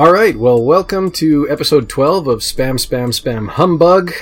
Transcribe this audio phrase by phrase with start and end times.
[0.00, 4.14] All right, well, welcome to episode 12 of Spam Spam Spam Humbug,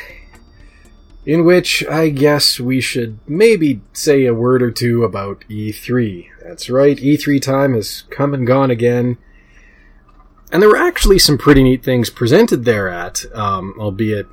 [1.24, 6.30] in which I guess we should maybe say a word or two about E3.
[6.42, 9.18] That's right, E3 time has come and gone again.
[10.50, 14.26] And there were actually some pretty neat things presented there at, um, albeit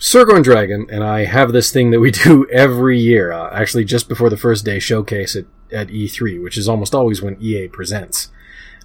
[0.00, 4.08] and Dragon and I have this thing that we do every year, uh, actually just
[4.08, 8.30] before the first day showcase at, at E3, which is almost always when EA presents.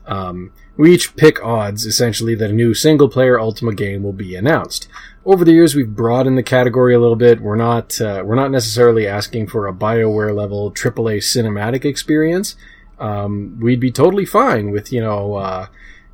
[0.05, 4.35] Um, we each pick odds, essentially, that a new single player Ultima game will be
[4.35, 4.87] announced.
[5.25, 7.39] Over the years, we've broadened the category a little bit.
[7.39, 12.55] We're not, uh, we're not necessarily asking for a BioWare level AAA cinematic experience.
[12.99, 15.67] Um, we'd be totally fine with, you know, uh,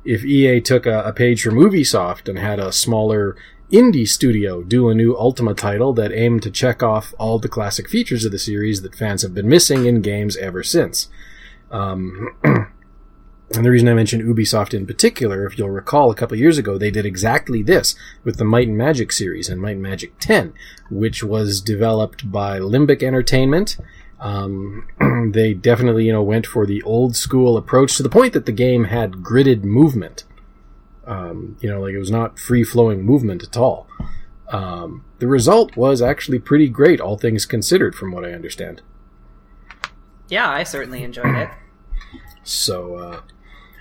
[0.04, 3.36] if EA took a, a page from Ubisoft and had a smaller
[3.70, 7.88] indie studio do a new Ultima title that aimed to check off all the classic
[7.88, 11.08] features of the series that fans have been missing in games ever since.
[11.70, 12.36] Um,
[13.52, 16.78] and the reason I mentioned Ubisoft in particular, if you'll recall, a couple years ago,
[16.78, 20.52] they did exactly this with the Might and Magic series and Might and Magic 10,
[20.88, 23.76] which was developed by Limbic Entertainment.
[24.20, 24.86] Um,
[25.32, 28.52] they definitely, you know, went for the old school approach to the point that the
[28.52, 30.22] game had gridded movement.
[31.04, 33.88] Um, you know, like it was not free flowing movement at all.
[34.52, 38.82] Um, the result was actually pretty great, all things considered, from what I understand.
[40.28, 41.50] Yeah, I certainly enjoyed it.
[42.44, 43.20] So, uh,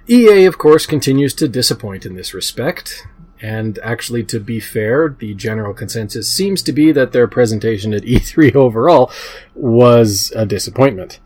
[0.09, 3.05] EA, of course, continues to disappoint in this respect.
[3.41, 8.03] And actually, to be fair, the general consensus seems to be that their presentation at
[8.03, 9.11] E3 overall
[9.55, 11.19] was a disappointment.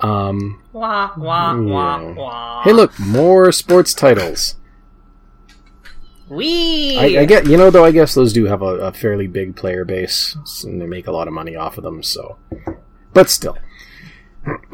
[0.00, 1.60] Um, wah, wah, yeah.
[1.60, 2.62] wah, wah.
[2.62, 4.56] Hey, look, more sports titles.
[6.28, 6.98] Wee!
[6.98, 9.54] I, I get, you know, though, I guess those do have a, a fairly big
[9.54, 12.02] player base, and they make a lot of money off of them.
[12.02, 12.38] So,
[13.12, 13.58] but still,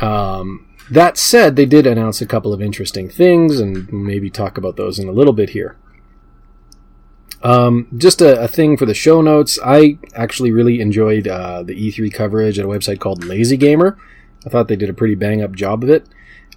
[0.00, 4.76] um, that said, they did announce a couple of interesting things, and maybe talk about
[4.76, 5.76] those in a little bit here.
[7.42, 9.58] Um, just a, a thing for the show notes.
[9.64, 13.96] I actually really enjoyed uh, the E3 coverage at a website called Lazy Gamer.
[14.44, 16.06] I thought they did a pretty bang up job of it.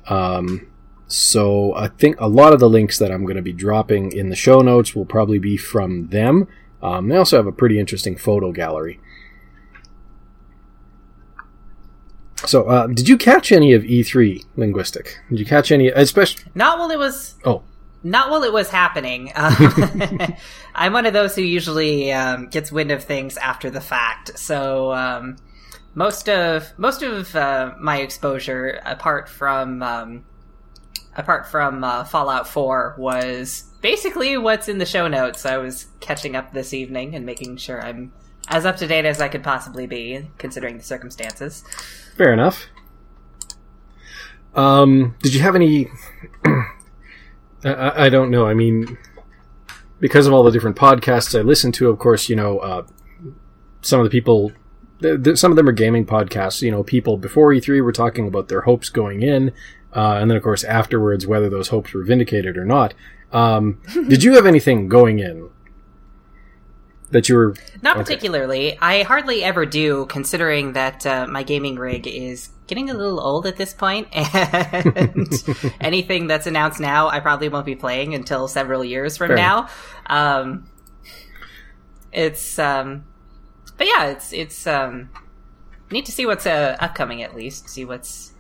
[0.08, 0.68] Um,
[1.08, 4.30] so I think a lot of the links that I'm going to be dropping in
[4.30, 6.48] the show notes will probably be from them.
[6.82, 9.00] Um, they also have a pretty interesting photo gallery.
[12.46, 15.20] So, uh, did you catch any of E3 linguistic?
[15.30, 16.44] Did you catch any, especially?
[16.56, 17.36] Not while it was.
[17.46, 17.64] Oh,
[18.04, 19.32] Not while it was happening.
[19.36, 19.56] Um,
[20.76, 24.38] I'm one of those who usually um, gets wind of things after the fact.
[24.38, 25.38] So um,
[25.96, 30.26] most of most of uh, my exposure, apart from um,
[31.16, 35.46] apart from uh, Fallout 4, was basically what's in the show notes.
[35.46, 38.12] I was catching up this evening and making sure I'm
[38.50, 41.64] as up to date as I could possibly be, considering the circumstances.
[42.18, 42.68] fair enough.
[44.56, 45.90] Um, did you have any?
[47.66, 48.46] I- I, don't know.
[48.46, 48.98] I mean,
[50.00, 52.84] because of all the different podcasts I listen to, of course, you know, uh,
[53.82, 54.52] some of the people,
[55.02, 56.62] th- th- some of them are gaming podcasts.
[56.62, 59.54] You know, people before E3 were talking about their hopes going in,
[59.96, 62.94] uh, and then of course afterwards whether those hopes were vindicated or not.
[63.32, 65.50] Um, did you have anything going in
[67.14, 67.56] that you were?
[67.82, 68.04] Not Okay.
[68.04, 68.78] particularly.
[68.80, 73.46] I hardly ever do, considering that uh, my gaming rig is getting a little old
[73.46, 74.08] at this point.
[74.14, 75.28] and
[75.82, 79.70] anything that's announced now, I probably won't be playing until several years from Fair now.
[80.08, 80.68] Um,
[82.12, 83.06] it's, um,
[83.78, 85.10] but yeah, it's it's um,
[85.92, 88.33] neat to see what's uh, upcoming at least, see what's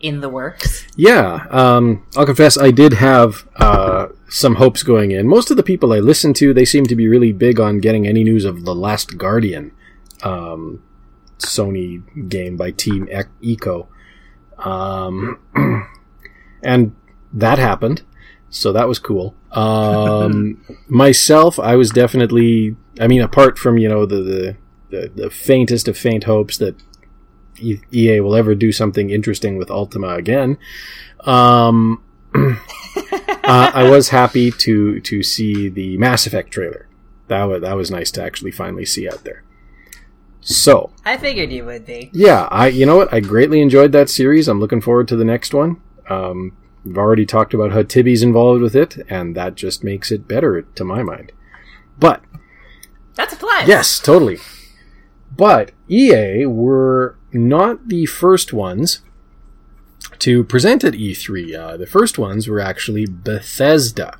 [0.00, 0.86] in the works.
[0.96, 5.26] Yeah, um, I'll confess I did have uh, some hopes going in.
[5.26, 8.06] Most of the people I listen to, they seem to be really big on getting
[8.06, 9.72] any news of the Last Guardian,
[10.22, 10.82] um,
[11.38, 13.86] Sony game by Team Ico,
[14.58, 15.38] um,
[16.62, 16.94] and
[17.32, 18.02] that happened.
[18.48, 19.34] So that was cool.
[19.52, 22.76] Um, myself, I was definitely.
[22.98, 24.56] I mean, apart from you know the the,
[24.90, 26.76] the, the faintest of faint hopes that
[27.60, 30.58] EA will ever do something interesting with Ultima again.
[31.20, 32.02] Um,
[32.34, 32.56] uh,
[33.44, 36.88] I was happy to to see the Mass Effect trailer.
[37.28, 39.42] That was that was nice to actually finally see out there.
[40.40, 42.10] So I figured you would be.
[42.12, 44.48] yeah, I you know what I greatly enjoyed that series.
[44.48, 45.80] I'm looking forward to the next one.
[46.08, 50.28] Um, we've already talked about how Tibby's involved with it, and that just makes it
[50.28, 51.32] better to my mind.
[51.98, 52.22] But
[53.14, 53.66] That's a plus.
[53.66, 54.38] Yes, totally.
[55.36, 59.00] But EA were not the first ones
[60.18, 61.54] to present at E3.
[61.54, 64.18] Uh, the first ones were actually Bethesda.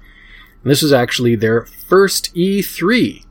[0.63, 3.25] And this was actually their first E3,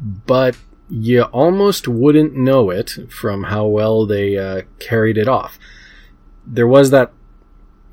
[0.00, 0.56] but
[0.88, 5.58] you almost wouldn't know it from how well they uh, carried it off.
[6.46, 7.12] There was that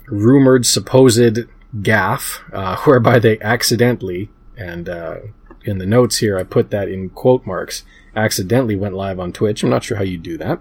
[0.08, 1.40] rumored, supposed
[1.82, 5.18] gaff, uh, whereby they accidentally, and uh,
[5.64, 7.84] in the notes here I put that in quote marks,
[8.18, 9.64] accidentally went live on Twitch.
[9.64, 10.60] I'm not sure how you do that.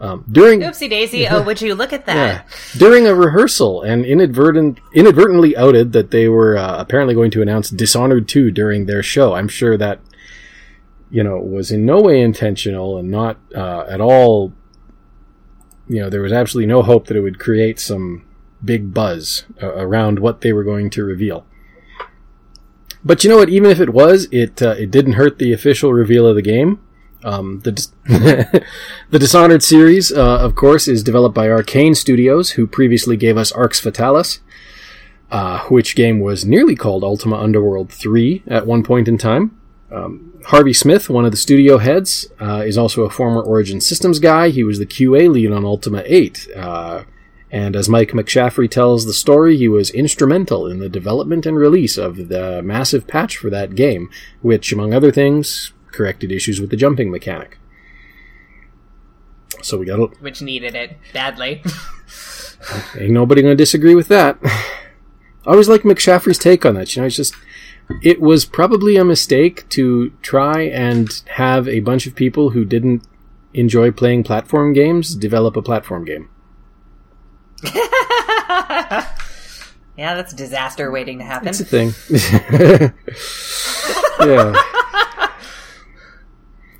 [0.00, 1.26] Um, during Oopsie daisy!
[1.26, 2.14] Oh, would you look at that?
[2.14, 7.42] yeah, during a rehearsal, and inadvertent inadvertently outed that they were uh, apparently going to
[7.42, 9.34] announce Dishonored 2 during their show.
[9.34, 9.98] I'm sure that
[11.10, 14.52] you know was in no way intentional and not uh, at all.
[15.88, 18.24] You know, there was absolutely no hope that it would create some
[18.64, 21.44] big buzz uh, around what they were going to reveal.
[23.04, 23.48] But you know what?
[23.48, 26.80] Even if it was, it uh, it didn't hurt the official reveal of the game.
[27.24, 27.88] Um, the
[29.10, 33.52] the Dishonored series, uh, of course, is developed by Arcane Studios, who previously gave us
[33.52, 34.40] Arx Fatalis,
[35.30, 39.58] uh, which game was nearly called Ultima Underworld 3 at one point in time.
[39.90, 44.18] Um, Harvey Smith, one of the studio heads, uh, is also a former Origin Systems
[44.18, 44.50] guy.
[44.50, 46.48] He was the QA lead on Ultima 8.
[47.50, 51.96] And as Mike McShaffry tells the story, he was instrumental in the development and release
[51.96, 54.10] of the massive patch for that game,
[54.42, 57.58] which, among other things, corrected issues with the jumping mechanic.
[59.62, 61.62] So we got a, Which needed it badly.
[62.98, 64.38] ain't nobody gonna disagree with that.
[64.44, 66.94] I always like McShaffry's take on that.
[66.94, 67.34] You know, it's just
[68.02, 73.02] it was probably a mistake to try and have a bunch of people who didn't
[73.54, 76.28] enjoy playing platform games develop a platform game.
[77.74, 79.04] yeah,
[79.96, 81.48] that's disaster waiting to happen.
[81.48, 81.92] It's a thing.
[84.20, 84.54] yeah.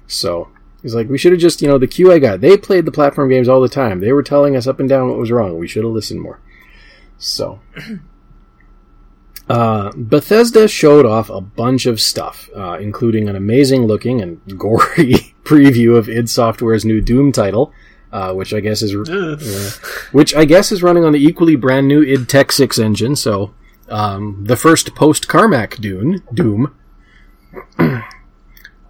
[0.07, 0.49] So
[0.83, 2.37] he's like, we should have just, you know, the QA guy.
[2.37, 4.01] They played the platform games all the time.
[4.01, 5.59] They were telling us up and down what was wrong.
[5.59, 6.41] We should have listened more.
[7.19, 7.61] So.
[9.49, 15.35] Uh, Bethesda showed off a bunch of stuff, uh, including an amazing looking and gory
[15.43, 17.73] preview of id Software's new Doom title,
[18.13, 19.39] uh, which I guess is uh,
[20.13, 23.17] which I guess is running on the equally brand new id Tech 6 engine.
[23.17, 23.55] So
[23.89, 26.75] um, the first post Carmack Dune Doom.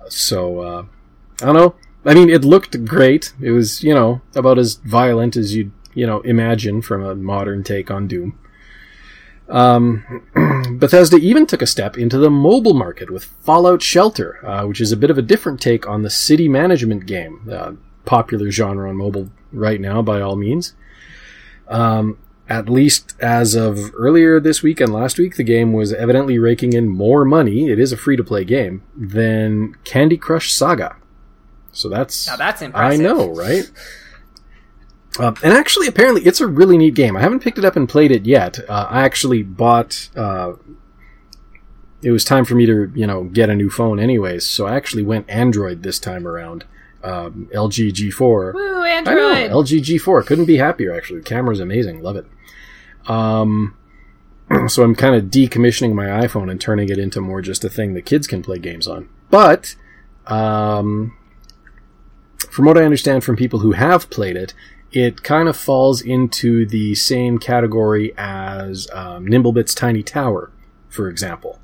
[0.08, 0.84] so uh,
[1.42, 1.74] I don't know.
[2.04, 3.34] I mean, it looked great.
[3.40, 7.62] It was you know about as violent as you'd you know imagine from a modern
[7.62, 8.38] take on Doom.
[9.48, 10.22] Um,
[10.78, 14.92] Bethesda even took a step into the mobile market with Fallout Shelter, uh, which is
[14.92, 17.72] a bit of a different take on the city management game, uh,
[18.08, 20.74] popular genre on mobile right now, by all means.
[21.68, 22.18] Um,
[22.48, 26.72] at least as of earlier this week and last week, the game was evidently raking
[26.72, 27.68] in more money.
[27.68, 30.96] It is a free to play game than Candy Crush Saga.
[31.72, 33.70] So that's Now that's I know, right?
[35.18, 37.16] Um, and actually, apparently, it's a really neat game.
[37.16, 38.58] I haven't picked it up and played it yet.
[38.68, 40.08] Uh, I actually bought.
[40.16, 40.54] Uh,
[42.00, 44.46] it was time for me to, you know, get a new phone, anyways.
[44.46, 46.64] So I actually went Android this time around.
[47.02, 48.54] Um, LG G4.
[48.54, 49.50] Woo, I Android!
[49.50, 50.26] know, LG G4.
[50.26, 51.20] Couldn't be happier, actually.
[51.20, 52.02] The camera's amazing.
[52.02, 52.26] Love it.
[53.06, 53.76] Um,
[54.68, 57.94] so I'm kind of decommissioning my iPhone and turning it into more just a thing
[57.94, 59.08] that kids can play games on.
[59.30, 59.76] But,
[60.26, 61.16] um,
[62.50, 64.54] from what I understand from people who have played it,
[64.90, 70.50] it kind of falls into the same category as um, Nimblebit's Tiny Tower,
[70.88, 71.60] for example.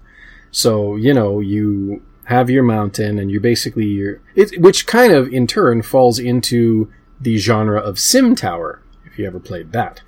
[0.51, 5.33] So, you know, you have your mountain and you're basically your it, which kind of
[5.33, 6.91] in turn falls into
[7.21, 10.03] the genre of sim tower if you ever played that.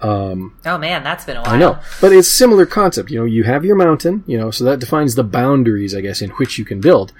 [0.00, 1.54] Um, Oh man, that's been a while.
[1.54, 1.78] i know.
[2.00, 5.14] but it's similar concept you know you have your mountain you know so that defines
[5.14, 7.12] the boundaries i guess in which you can build.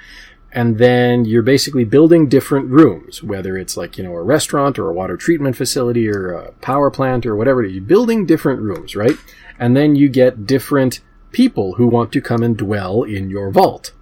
[0.56, 4.90] And then you're basically building different rooms whether it's like you know a restaurant or
[4.90, 7.74] a water treatment facility or a power plant or whatever it is.
[7.74, 9.16] You're building different rooms right?
[9.58, 11.00] And then you get different
[11.32, 13.92] people who want to come and dwell in your vault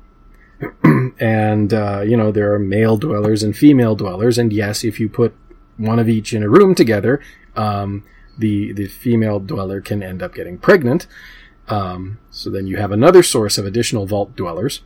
[1.19, 5.09] and uh, you know there are male dwellers and female dwellers and yes if you
[5.09, 5.35] put
[5.77, 7.21] one of each in a room together
[7.57, 8.05] um,
[8.39, 11.07] the the female dweller can end up getting pregnant
[11.69, 14.83] um, so then you have another source of additional vault dwellers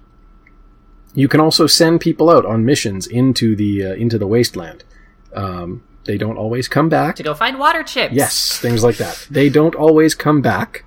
[1.14, 4.84] you can also send people out on missions into the uh, into the wasteland
[5.34, 8.14] um, they don't always come back To go find water chips.
[8.14, 9.26] Yes, things like that.
[9.30, 10.84] They don't always come back.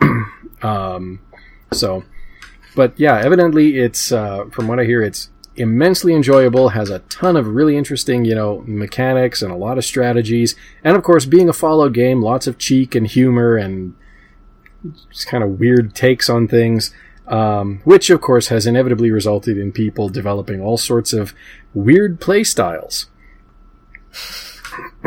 [0.62, 1.20] um,
[1.72, 2.04] so,
[2.76, 6.68] but yeah, evidently it's uh, from what I hear, it's immensely enjoyable.
[6.68, 10.54] Has a ton of really interesting, you know, mechanics and a lot of strategies,
[10.84, 13.94] and of course, being a Fallout game, lots of cheek and humor and
[15.10, 16.94] just kind of weird takes on things.
[17.26, 21.34] Um, which of course has inevitably resulted in people developing all sorts of
[21.74, 23.06] weird play styles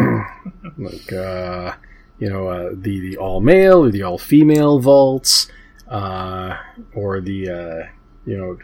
[0.77, 1.73] like uh,
[2.19, 5.47] you know uh, the the all male or the all female vaults,
[5.89, 6.57] uh,
[6.93, 7.87] or the uh,
[8.25, 8.57] you know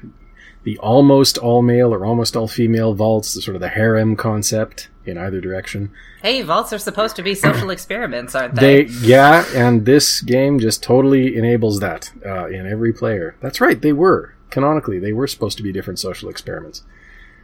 [0.63, 4.89] the almost all male or almost all female vaults, the sort of the harem concept
[5.05, 5.91] in either direction.
[6.21, 8.85] Hey, vaults are supposed to be social experiments, aren't they?
[8.85, 13.35] They, yeah, and this game just totally enables that uh, in every player.
[13.41, 16.83] That's right, they were canonically they were supposed to be different social experiments.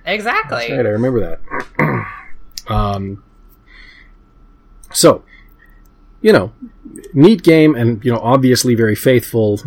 [0.06, 0.60] Exactly.
[0.60, 2.06] That's right, I remember that.
[2.68, 3.24] um,
[4.94, 5.24] so,
[6.22, 6.54] you know,
[7.13, 9.60] neat game, and you know, obviously very faithful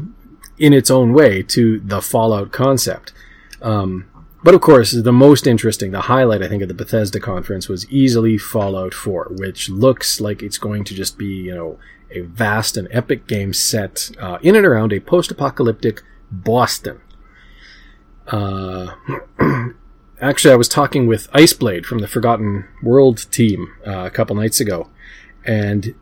[0.59, 3.13] in its own way to the Fallout concept.
[3.61, 4.09] Um,
[4.45, 7.91] but of course, the most interesting, the highlight, I think, of the Bethesda conference was
[7.91, 11.79] easily Fallout 4, which looks like it's going to just be, you know,
[12.11, 17.01] a vast and epic game set uh, in and around a post-apocalyptic Boston.
[18.27, 18.95] Uh,
[20.21, 24.61] actually, I was talking with Iceblade from the Forgotten World team uh, a couple nights
[24.61, 24.91] ago,
[25.47, 25.95] and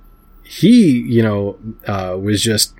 [0.42, 2.74] he, you know, uh, was just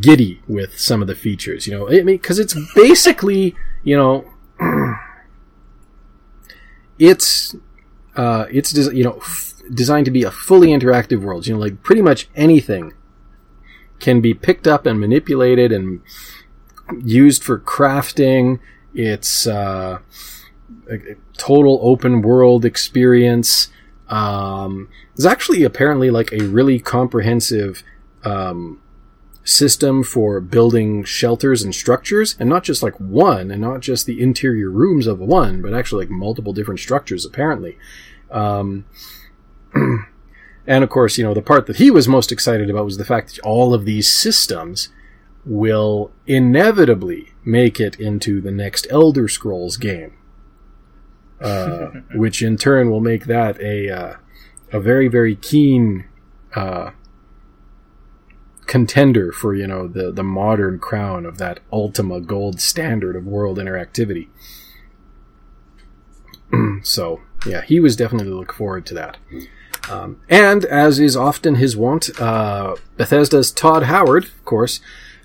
[0.00, 1.66] giddy with some of the features.
[1.66, 4.24] You know, I mean, because it's basically, you know,
[6.98, 7.56] it's
[8.16, 11.46] uh, it's you know f- designed to be a fully interactive world.
[11.46, 12.92] You know, like pretty much anything
[13.98, 16.00] can be picked up and manipulated and
[17.02, 18.58] used for crafting.
[18.94, 19.98] It's uh,
[20.90, 20.98] a
[21.36, 23.68] total open world experience.
[24.10, 27.82] Um, there's actually apparently like a really comprehensive
[28.24, 28.82] um,
[29.44, 34.20] system for building shelters and structures, and not just like one, and not just the
[34.20, 37.78] interior rooms of one, but actually like multiple different structures apparently.
[38.30, 38.84] Um,
[40.66, 43.04] and of course, you know, the part that he was most excited about was the
[43.04, 44.88] fact that all of these systems
[45.44, 50.14] will inevitably make it into the next Elder Scrolls game,
[51.40, 54.16] uh, which in turn will make that a uh,
[54.72, 56.06] a very very keen
[56.54, 56.90] uh,
[58.66, 63.58] contender for you know the the modern crown of that Ultima gold standard of world
[63.58, 64.28] interactivity.
[66.82, 69.16] so yeah, he was definitely looking forward to that.
[69.88, 74.80] Um, and as is often his wont, uh, Bethesda's Todd Howard, of course,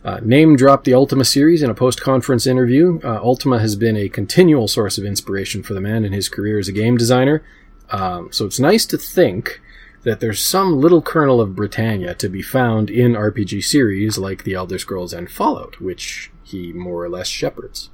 [0.06, 3.00] uh, name dropped the Ultima series in a post conference interview.
[3.04, 6.60] Uh, Ultima has been a continual source of inspiration for the man in his career
[6.60, 7.44] as a game designer.
[7.90, 9.62] Um, so it's nice to think
[10.04, 14.54] that there's some little kernel of Britannia to be found in RPG series like The
[14.54, 17.90] Elder Scrolls and Fallout, which he more or less shepherds.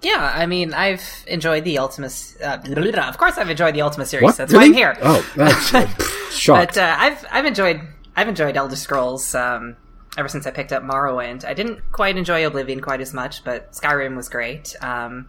[0.00, 2.08] Yeah, I mean, I've enjoyed the Ultima.
[2.42, 2.58] Uh,
[3.06, 4.24] of course, I've enjoyed the Ultima series.
[4.24, 4.36] What?
[4.36, 4.70] That's Really?
[4.72, 4.98] why I'm here.
[5.02, 6.74] Oh, that's uh, pff, shocked.
[6.74, 7.82] But uh, I've I've enjoyed
[8.16, 9.76] I've enjoyed Elder Scrolls um,
[10.16, 11.44] ever since I picked up Morrowind.
[11.44, 14.76] I didn't quite enjoy Oblivion quite as much, but Skyrim was great.
[14.82, 15.28] Um,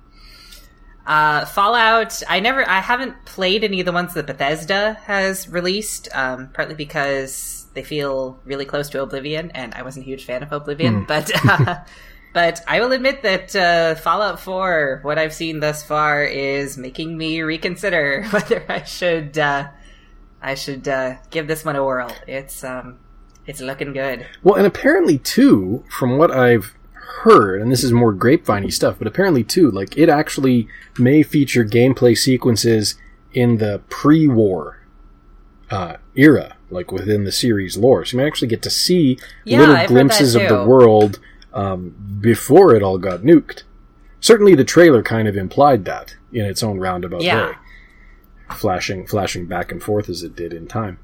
[1.06, 6.08] uh, Fallout, I never, I haven't played any of the ones that Bethesda has released,
[6.14, 10.44] um, partly because they feel really close to Oblivion, and I wasn't a huge fan
[10.44, 11.06] of Oblivion.
[11.06, 11.82] But, uh,
[12.34, 17.18] but I will admit that uh, Fallout 4, what I've seen thus far, is making
[17.18, 19.70] me reconsider whether I should, uh,
[20.44, 22.12] I should uh, give this one a whirl.
[22.28, 23.00] It's, um,
[23.48, 24.28] it's looking good.
[24.44, 26.76] Well, and apparently too, from what I've
[27.24, 30.68] heard, and this is more grapeviney stuff, but apparently too, like it actually
[31.00, 32.96] may feature gameplay sequences
[33.34, 34.80] in the pre-war
[35.72, 38.06] uh, era, like within the series lore.
[38.06, 41.20] So you may actually get to see Yeah, little I've glimpses of the world
[41.54, 43.64] um, before it all got nuked.
[44.20, 47.50] Certainly, the trailer kind of implied that in its own roundabout Yeah.
[47.50, 47.56] way,
[48.52, 51.00] flashing flashing back and forth as it did in time.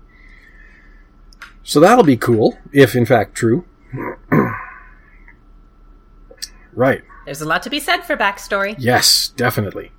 [1.63, 3.65] So that'll be cool, if in fact true.
[6.74, 7.03] right.
[7.25, 8.75] There's a lot to be said for backstory.
[8.77, 9.91] Yes, definitely.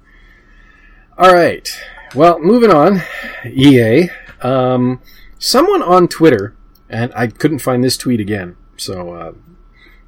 [1.17, 1.71] All right.
[2.15, 3.03] Well, moving on.
[3.47, 4.09] EA.
[4.41, 5.01] Um,
[5.39, 6.57] someone on Twitter,
[6.89, 9.33] and I couldn't find this tweet again, so, uh,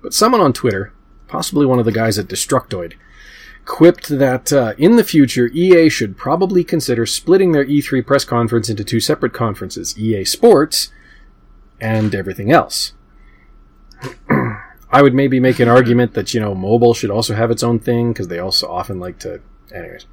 [0.02, 0.92] but someone on Twitter,
[1.28, 2.94] possibly one of the guys at Destructoid,
[3.64, 8.68] quipped that uh, in the future, EA should probably consider splitting their E3 press conference
[8.68, 10.90] into two separate conferences EA Sports
[11.80, 12.92] and everything else.
[14.30, 17.78] I would maybe make an argument that, you know, mobile should also have its own
[17.78, 19.40] thing because they also often like to.
[19.72, 20.06] Anyways.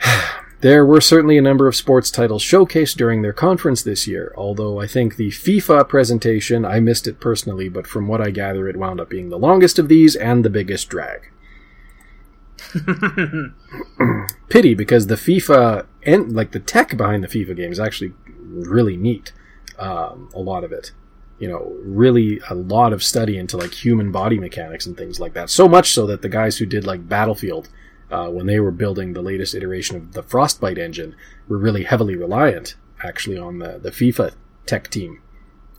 [0.62, 4.78] There were certainly a number of sports titles showcased during their conference this year, although
[4.78, 8.76] I think the FIFA presentation, I missed it personally, but from what I gather, it
[8.76, 11.31] wound up being the longest of these and the biggest drag.
[14.48, 18.96] Pity, because the FIFA and like the tech behind the FIFA game is actually really
[18.96, 19.32] neat.
[19.78, 20.92] Um, a lot of it,
[21.38, 25.34] you know, really a lot of study into like human body mechanics and things like
[25.34, 25.50] that.
[25.50, 27.68] So much so that the guys who did like Battlefield,
[28.10, 31.16] uh, when they were building the latest iteration of the Frostbite engine,
[31.48, 34.34] were really heavily reliant actually on the the FIFA
[34.66, 35.20] tech team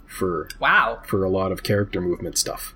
[0.08, 1.02] for Wow.
[1.06, 2.76] for a lot of character movement stuff.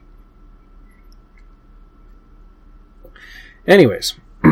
[3.67, 4.15] Anyways,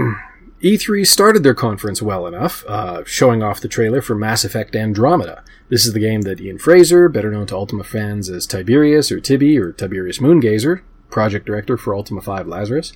[0.61, 5.43] E3 started their conference well enough, uh, showing off the trailer for Mass Effect Andromeda.
[5.69, 9.19] This is the game that Ian Fraser, better known to Ultima fans as Tiberius or
[9.19, 12.93] Tibby or Tiberius Moongazer, project director for Ultima 5 Lazarus.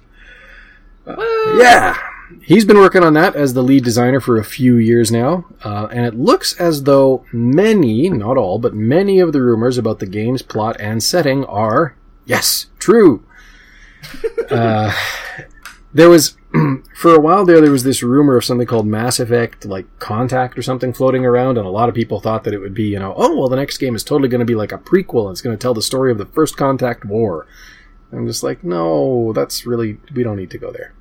[1.07, 1.15] Uh,
[1.57, 1.97] yeah,
[2.41, 5.87] he's been working on that as the lead designer for a few years now, uh,
[5.91, 10.05] and it looks as though many, not all, but many of the rumors about the
[10.05, 11.95] game's plot and setting are,
[12.25, 13.23] yes, true.
[15.93, 16.37] there was
[16.95, 20.57] for a while there there was this rumor of something called mass effect like contact
[20.57, 22.99] or something floating around and a lot of people thought that it would be you
[22.99, 25.31] know oh well the next game is totally going to be like a prequel and
[25.31, 27.47] it's going to tell the story of the first contact war.
[28.11, 30.93] I'm just like no that's really we don't need to go there.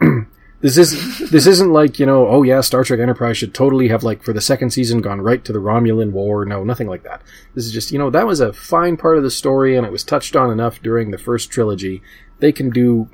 [0.60, 4.02] This is this isn't like you know oh yeah star trek enterprise should totally have
[4.02, 6.44] like for the second season gone right to the romulan war.
[6.44, 7.22] No nothing like that.
[7.54, 9.92] This is just you know that was a fine part of the story and it
[9.92, 12.02] was touched on enough during the first trilogy.
[12.40, 13.08] They can do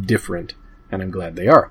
[0.00, 0.54] different
[0.92, 1.70] and I'm glad they are.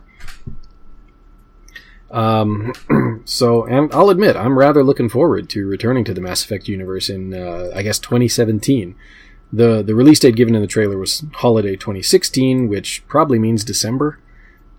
[2.09, 2.73] Um,
[3.25, 7.09] so, and I'll admit, I'm rather looking forward to returning to the Mass Effect universe
[7.09, 8.95] in, uh, I guess, 2017.
[9.53, 14.19] The the release date given in the trailer was holiday 2016, which probably means December.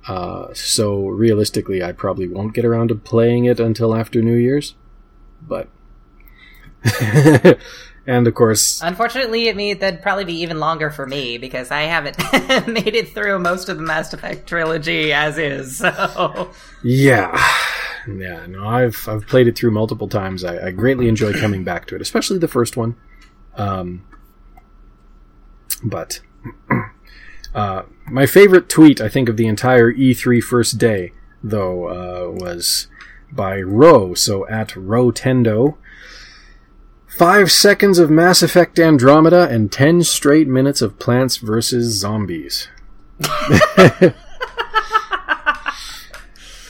[0.09, 4.75] Uh, so realistically, I probably won't get around to playing it until after New Year's.
[5.47, 5.69] But
[8.07, 11.83] and of course, unfortunately, it means that'd probably be even longer for me because I
[11.83, 12.19] haven't
[12.69, 15.79] made it through most of the Mass Effect trilogy as is.
[15.79, 16.51] So
[16.83, 17.41] yeah,
[18.09, 18.47] yeah.
[18.47, 20.45] No, I've I've played it through multiple times.
[20.45, 22.97] I, I greatly enjoy coming back to it, especially the first one.
[23.55, 24.05] Um,
[25.83, 26.21] but
[27.55, 31.13] uh, my favorite tweet, I think, of the entire E3 first day,
[31.43, 32.89] though, uh, was
[33.31, 34.15] by Ro.
[34.15, 35.77] So at Rotendo
[37.17, 41.93] Five seconds of Mass Effect Andromeda and ten straight minutes of Plants vs.
[41.93, 42.69] Zombies.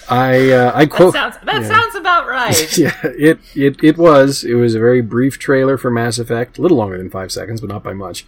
[0.09, 1.69] I uh, I quote that, sounds, that yeah.
[1.69, 2.79] sounds, about right.
[2.79, 4.45] yeah, it, it it was.
[4.45, 7.61] It was a very brief trailer for Mass Effect, a little longer than five seconds,
[7.61, 8.27] but not by much.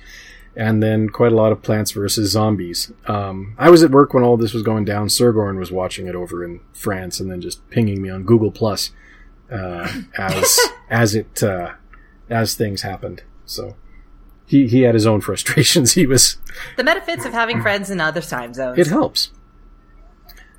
[0.57, 2.93] And then quite a lot of Plants vs Zombies.
[3.07, 5.09] Um, I was at work when all this was going down.
[5.09, 8.93] Sergorn was watching it over in France, and then just pinging me on Google Plus
[9.51, 10.59] uh, as
[10.91, 11.73] as it uh,
[12.29, 13.23] as things happened.
[13.45, 13.77] So
[14.47, 15.93] he he had his own frustrations.
[15.93, 16.39] He was
[16.77, 18.79] the benefits of having friends in other time zones.
[18.79, 19.31] It helps,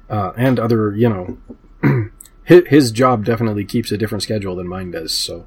[0.10, 2.10] uh, and other you know,
[2.44, 5.14] his, his job definitely keeps a different schedule than mine does.
[5.14, 5.46] So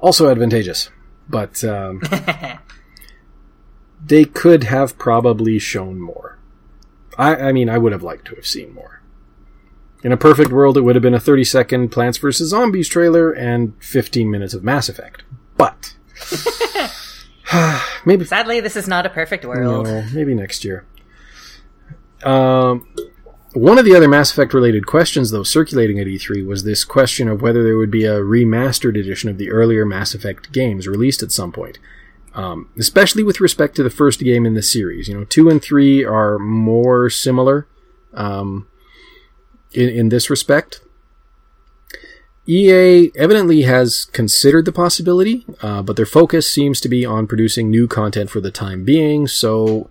[0.00, 0.90] also advantageous,
[1.28, 2.02] but um,
[4.04, 6.38] they could have probably shown more.
[7.16, 9.00] I, I mean, I would have liked to have seen more.
[10.04, 12.50] In a perfect world, it would have been a 30 second Plants vs.
[12.50, 15.22] Zombies trailer and 15 minutes of Mass Effect.
[15.56, 15.94] But.
[18.04, 18.26] maybe.
[18.26, 19.86] Sadly, this is not a perfect world.
[19.86, 20.84] No, maybe next year.
[22.22, 22.86] Um,
[23.54, 27.28] one of the other Mass Effect related questions, though, circulating at E3 was this question
[27.28, 31.22] of whether there would be a remastered edition of the earlier Mass Effect games released
[31.22, 31.78] at some point.
[32.34, 35.08] Um, especially with respect to the first game in the series.
[35.08, 37.68] You know, 2 and 3 are more similar.
[38.12, 38.66] Um,
[39.74, 40.80] in, in this respect.
[42.46, 47.70] EA evidently has considered the possibility, uh, but their focus seems to be on producing
[47.70, 49.88] new content for the time being, so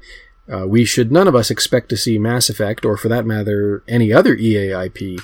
[0.52, 3.84] uh, we should none of us expect to see Mass Effect, or for that matter,
[3.88, 5.19] any other EA IP,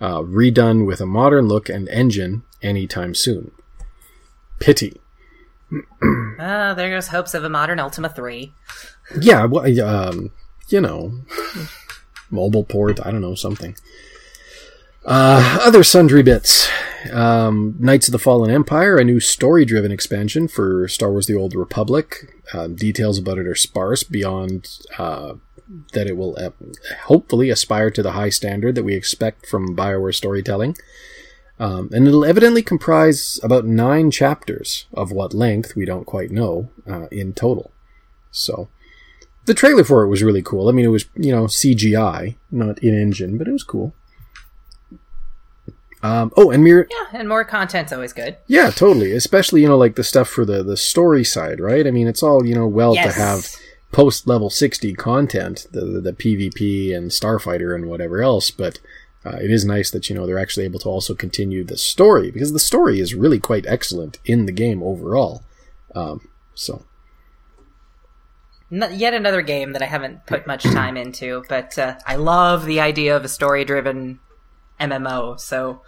[0.00, 3.50] uh, redone with a modern look and engine anytime soon.
[4.58, 5.00] Pity.
[6.42, 8.50] Ah, there goes hopes of a modern Ultima 3.
[9.20, 10.30] Yeah, well, um,
[10.68, 11.20] you know,
[12.30, 13.76] mobile port, I don't know, something.
[15.04, 16.68] Uh, other sundry bits.
[17.10, 21.36] Um, Knights of the Fallen Empire, a new story driven expansion for Star Wars The
[21.36, 22.34] Old Republic.
[22.52, 25.34] Uh, details about it are sparse beyond uh,
[25.92, 26.50] that it will uh,
[27.04, 30.76] hopefully aspire to the high standard that we expect from Bioware storytelling.
[31.58, 36.70] Um, and it'll evidently comprise about nine chapters, of what length we don't quite know,
[36.88, 37.70] uh, in total.
[38.30, 38.68] So,
[39.50, 40.68] the trailer for it was really cool.
[40.68, 43.92] I mean, it was, you know, CGI, not in engine, but it was cool.
[46.04, 46.86] Um, oh, and Mir.
[46.88, 48.36] Yeah, and more content's always good.
[48.46, 49.10] Yeah, totally.
[49.10, 51.84] Especially, you know, like the stuff for the, the story side, right?
[51.84, 53.12] I mean, it's all, you know, well yes.
[53.12, 53.48] to have
[53.90, 58.78] post level 60 content, the, the, the, PvP and Starfighter and whatever else, but
[59.26, 62.30] uh, it is nice that, you know, they're actually able to also continue the story
[62.30, 65.42] because the story is really quite excellent in the game overall.
[65.96, 66.84] Um, so
[68.70, 72.80] yet another game that I haven't put much time into, but uh, I love the
[72.80, 74.20] idea of a story driven
[74.80, 75.82] MMO, so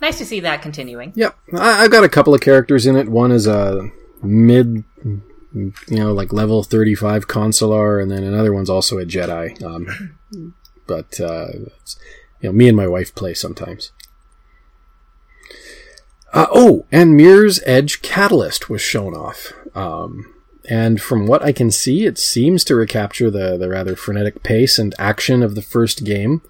[0.00, 1.12] nice to see that continuing.
[1.16, 1.36] Yep.
[1.54, 3.08] I, have got a couple of characters in it.
[3.08, 3.90] One is a
[4.22, 4.84] mid
[5.52, 9.62] you know, like level 35 consular, and then another one's also a Jedi.
[9.62, 10.16] Um,
[10.86, 11.48] but, uh,
[12.40, 13.92] you know, me and my wife play sometimes.
[16.32, 19.52] Uh, oh, and Mirror's Edge Catalyst was shown off.
[19.74, 20.32] Um,
[20.68, 24.78] and from what I can see, it seems to recapture the, the rather frenetic pace
[24.78, 26.42] and action of the first game,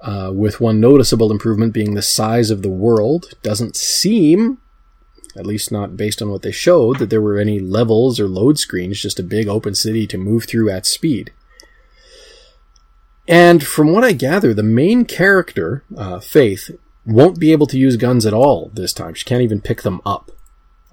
[0.00, 3.32] uh, with one noticeable improvement being the size of the world.
[3.42, 4.58] Doesn't seem,
[5.34, 8.58] at least not based on what they showed, that there were any levels or load
[8.58, 11.32] screens, just a big open city to move through at speed.
[13.26, 16.70] And from what I gather, the main character, uh, Faith,
[17.06, 19.14] won't be able to use guns at all this time.
[19.14, 20.30] She can't even pick them up.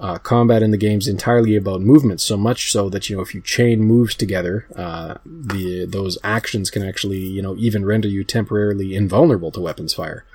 [0.02, 3.22] Uh, combat in the game is entirely about movement, so much so that you know
[3.22, 8.08] if you chain moves together, uh, the those actions can actually you know even render
[8.08, 10.26] you temporarily invulnerable to weapons fire.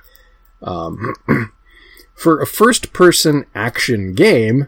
[0.61, 1.13] Um,
[2.15, 4.67] for a first-person action game,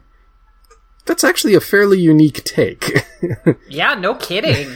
[1.05, 3.05] that's actually a fairly unique take.
[3.69, 4.75] yeah, no kidding.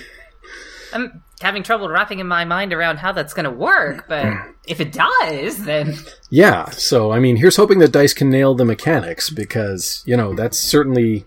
[0.94, 4.34] I'm having trouble wrapping in my mind around how that's going to work, but
[4.68, 5.96] if it does, then
[6.30, 6.70] yeah.
[6.70, 10.58] So I mean, here's hoping that Dice can nail the mechanics because you know that's
[10.58, 11.26] certainly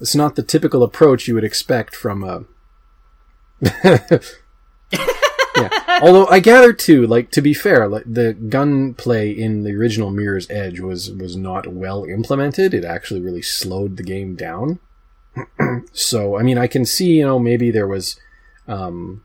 [0.00, 2.44] it's not the typical approach you would expect from a.
[4.92, 5.98] yeah.
[6.02, 10.50] Although I gather too, like to be fair, like the gunplay in the original Mirror's
[10.50, 12.74] Edge was was not well implemented.
[12.74, 14.80] It actually really slowed the game down.
[15.92, 18.18] So I mean, I can see you know maybe there was
[18.66, 19.22] um,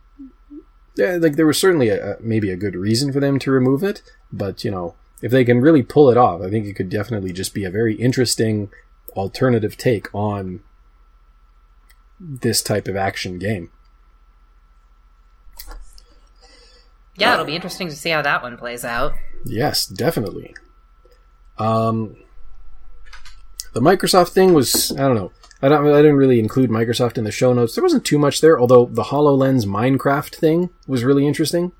[0.95, 4.01] yeah, like there was certainly a, maybe a good reason for them to remove it,
[4.31, 7.31] but you know, if they can really pull it off, I think it could definitely
[7.31, 8.69] just be a very interesting
[9.15, 10.61] alternative take on
[12.19, 13.71] this type of action game.
[17.15, 19.13] Yeah, it'll be interesting to see how that one plays out.
[19.45, 20.55] Yes, definitely.
[21.57, 22.17] Um,
[23.73, 25.31] the Microsoft thing was I don't know.
[25.61, 25.85] I don't.
[25.87, 27.75] I didn't really include Microsoft in the show notes.
[27.75, 31.73] There wasn't too much there, although the Hololens Minecraft thing was really interesting.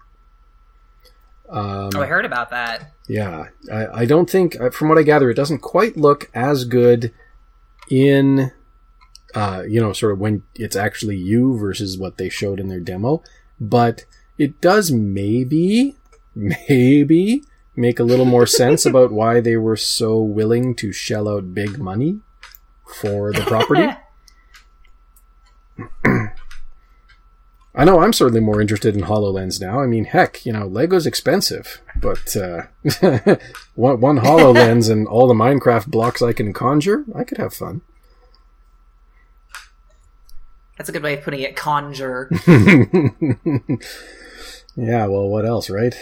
[1.50, 2.92] Um, oh, I heard about that.
[3.08, 6.64] Yeah, I, I don't think, uh, from what I gather, it doesn't quite look as
[6.64, 7.12] good
[7.90, 8.52] in,
[9.34, 12.80] uh, you know, sort of when it's actually you versus what they showed in their
[12.80, 13.24] demo.
[13.60, 14.06] But
[14.38, 15.96] it does maybe,
[16.36, 21.56] maybe make a little more sense about why they were so willing to shell out
[21.56, 22.20] big money
[22.96, 23.88] for the property.
[27.76, 29.80] I know I'm certainly more interested in HoloLens now.
[29.80, 32.64] I mean, heck, you know, Lego's expensive, but uh,
[33.76, 37.82] one, one HoloLens and all the Minecraft blocks I can conjure, I could have fun.
[40.78, 42.30] That's a good way of putting it, conjure.
[44.76, 45.96] yeah, well, what else, right?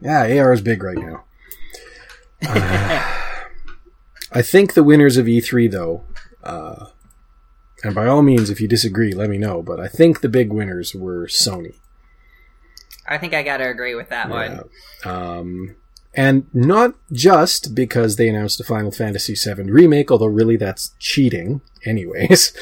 [0.00, 1.24] Yeah, AR is big right now.
[2.46, 3.20] Uh,
[4.32, 6.04] I think the winners of E3, though,
[6.44, 6.86] uh,
[7.82, 9.62] and by all means, if you disagree, let me know.
[9.62, 11.76] But I think the big winners were Sony.
[13.06, 14.34] I think I gotta agree with that yeah.
[14.34, 14.68] one.
[15.04, 15.76] Um,
[16.14, 21.60] and not just because they announced a Final Fantasy VII remake, although really that's cheating,
[21.84, 22.56] anyways.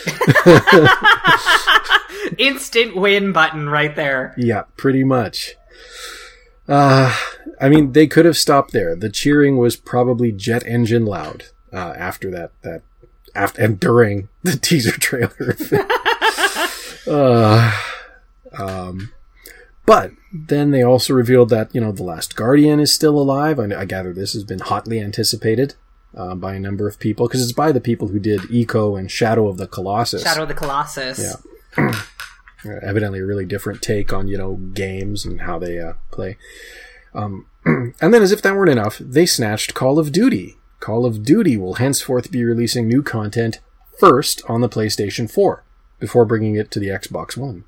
[2.39, 4.35] Instant win button right there.
[4.39, 5.55] Yeah, pretty much.
[6.67, 7.15] Uh,
[7.61, 8.97] I mean, they could have stopped there.
[8.97, 12.83] The cheering was probably jet engine loud uh, after that that
[13.35, 15.57] after and during the teaser trailer.
[17.07, 17.79] uh,
[18.59, 19.13] um,
[19.87, 23.59] but then they also revealed that you know the Last Guardian is still alive.
[23.59, 25.75] I, I gather this has been hotly anticipated
[26.17, 29.11] uh, by a number of people because it's by the people who did Ico and
[29.11, 30.23] Shadow of the Colossus.
[30.23, 31.37] Shadow of the Colossus.
[31.77, 32.03] Yeah.
[32.83, 36.37] Evidently, a really different take on you know games and how they uh, play.
[37.15, 41.23] Um, and then, as if that weren't enough, they snatched Call of Duty Call of
[41.23, 43.61] Duty will henceforth be releasing new content
[44.01, 45.63] first on the PlayStation 4
[46.01, 47.63] before bringing it to the Xbox One.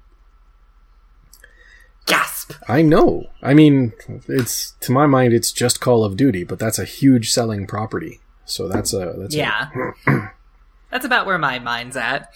[2.06, 2.54] Gasp!
[2.68, 3.30] I know.
[3.40, 3.92] I mean,
[4.26, 8.20] it's to my mind, it's just Call of Duty, but that's a huge selling property.
[8.46, 9.70] So that's a that's yeah.
[10.08, 10.32] A,
[10.90, 12.34] that's about where my mind's at.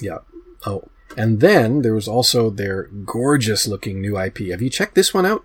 [0.00, 0.18] Yeah.
[0.66, 4.38] Oh, and then there was also their gorgeous looking new IP.
[4.50, 5.44] Have you checked this one out?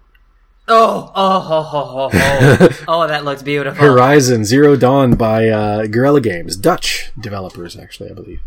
[0.73, 3.86] Oh, oh, oh, oh, oh, oh, that looks beautiful.
[3.86, 8.41] Horizon Zero Dawn by uh, Guerrilla Games, Dutch developers, actually, I believe,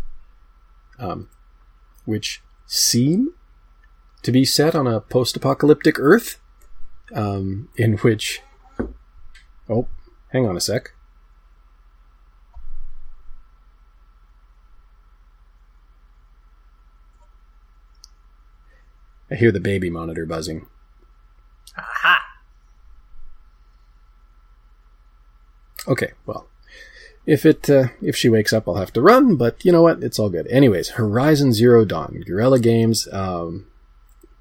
[0.97, 1.29] um,
[2.05, 3.35] which seem
[4.23, 6.39] to be set on a post-apocalyptic Earth,
[7.13, 8.41] um, in which,
[9.69, 9.87] oh,
[10.31, 10.93] hang on a sec.
[19.29, 20.65] I hear the baby monitor buzzing.
[21.77, 22.21] Aha!
[25.87, 26.47] Okay, well,
[27.25, 29.35] if it uh, if she wakes up, I'll have to run.
[29.35, 30.03] But you know what?
[30.03, 30.47] It's all good.
[30.47, 33.67] Anyways, Horizon Zero Dawn, Guerrilla Games, um,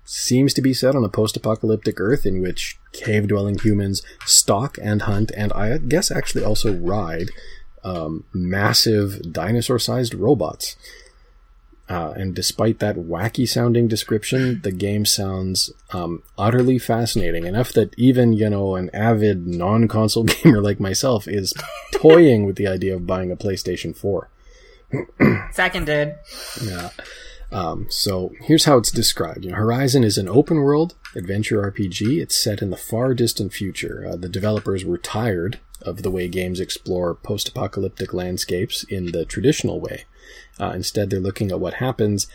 [0.04, 5.32] seems to be set on a post-apocalyptic Earth in which cave-dwelling humans stalk and hunt,
[5.36, 7.30] and I guess actually also ride
[7.82, 10.76] um, massive dinosaur-sized robots.
[11.88, 17.94] Uh, and despite that wacky sounding description, the game sounds um, utterly fascinating enough that
[17.98, 21.52] even you know an avid non-console gamer like myself is
[21.92, 24.30] toying with the idea of buying a PlayStation 4.
[25.52, 26.14] Seconded.
[26.62, 26.90] Yeah.
[27.52, 29.44] Um, so here's how it's described.
[29.44, 32.20] You know, Horizon is an open world adventure RPG.
[32.20, 34.06] It's set in the far distant future.
[34.10, 39.24] Uh, the developers were tired of the way games explore post apocalyptic landscapes in the
[39.24, 40.04] traditional way.
[40.60, 42.26] Uh, instead, they're looking at what happens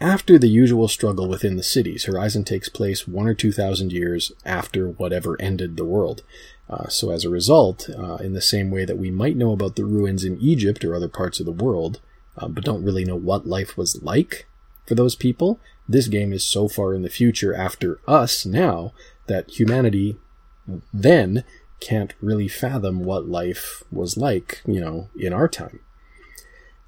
[0.00, 2.04] after the usual struggle within the cities.
[2.04, 6.22] Horizon takes place one or two thousand years after whatever ended the world.
[6.70, 9.76] Uh, so, as a result, uh, in the same way that we might know about
[9.76, 12.00] the ruins in Egypt or other parts of the world,
[12.36, 14.46] uh, but don't really know what life was like
[14.86, 15.58] for those people.
[15.88, 18.92] This game is so far in the future after us now
[19.26, 20.16] that humanity
[20.92, 21.44] then
[21.80, 25.80] can't really fathom what life was like, you know, in our time.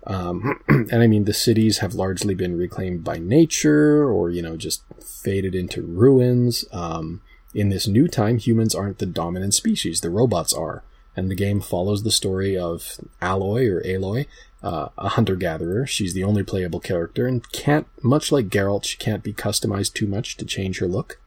[0.06, 4.56] Um, and I mean, the cities have largely been reclaimed by nature or, you know,
[4.56, 6.64] just faded into ruins.
[6.72, 7.20] Um,
[7.54, 10.82] in this new time, humans aren't the dominant species, the robots are.
[11.16, 14.26] And the game follows the story of Alloy or Aloy,
[14.62, 15.86] uh, a hunter gatherer.
[15.86, 20.06] She's the only playable character and can't, much like Geralt, she can't be customized too
[20.06, 21.20] much to change her look.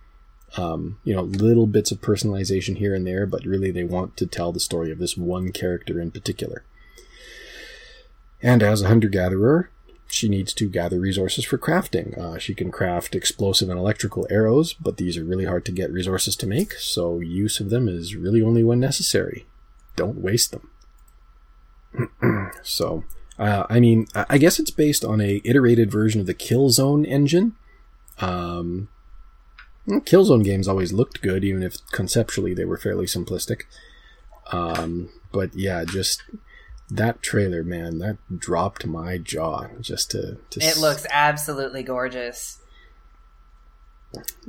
[0.55, 4.27] Um, you know, little bits of personalization here and there, but really they want to
[4.27, 6.63] tell the story of this one character in particular.
[8.43, 9.71] And as a hunter gatherer,
[10.07, 12.15] she needs to gather resources for crafting.
[12.17, 15.91] Uh, she can craft explosive and electrical arrows, but these are really hard to get
[15.91, 19.47] resources to make, so use of them is really only when necessary.
[19.95, 20.69] Don't waste them.
[22.63, 23.05] so,
[23.39, 27.55] uh, I mean, I guess it's based on a iterated version of the Killzone engine.
[28.19, 28.89] Um,
[29.87, 33.61] Killzone games always looked good, even if conceptually they were fairly simplistic.
[34.51, 36.21] Um, but yeah, just
[36.89, 39.67] that trailer, man, that dropped my jaw.
[39.81, 42.59] Just to, to it looks absolutely gorgeous.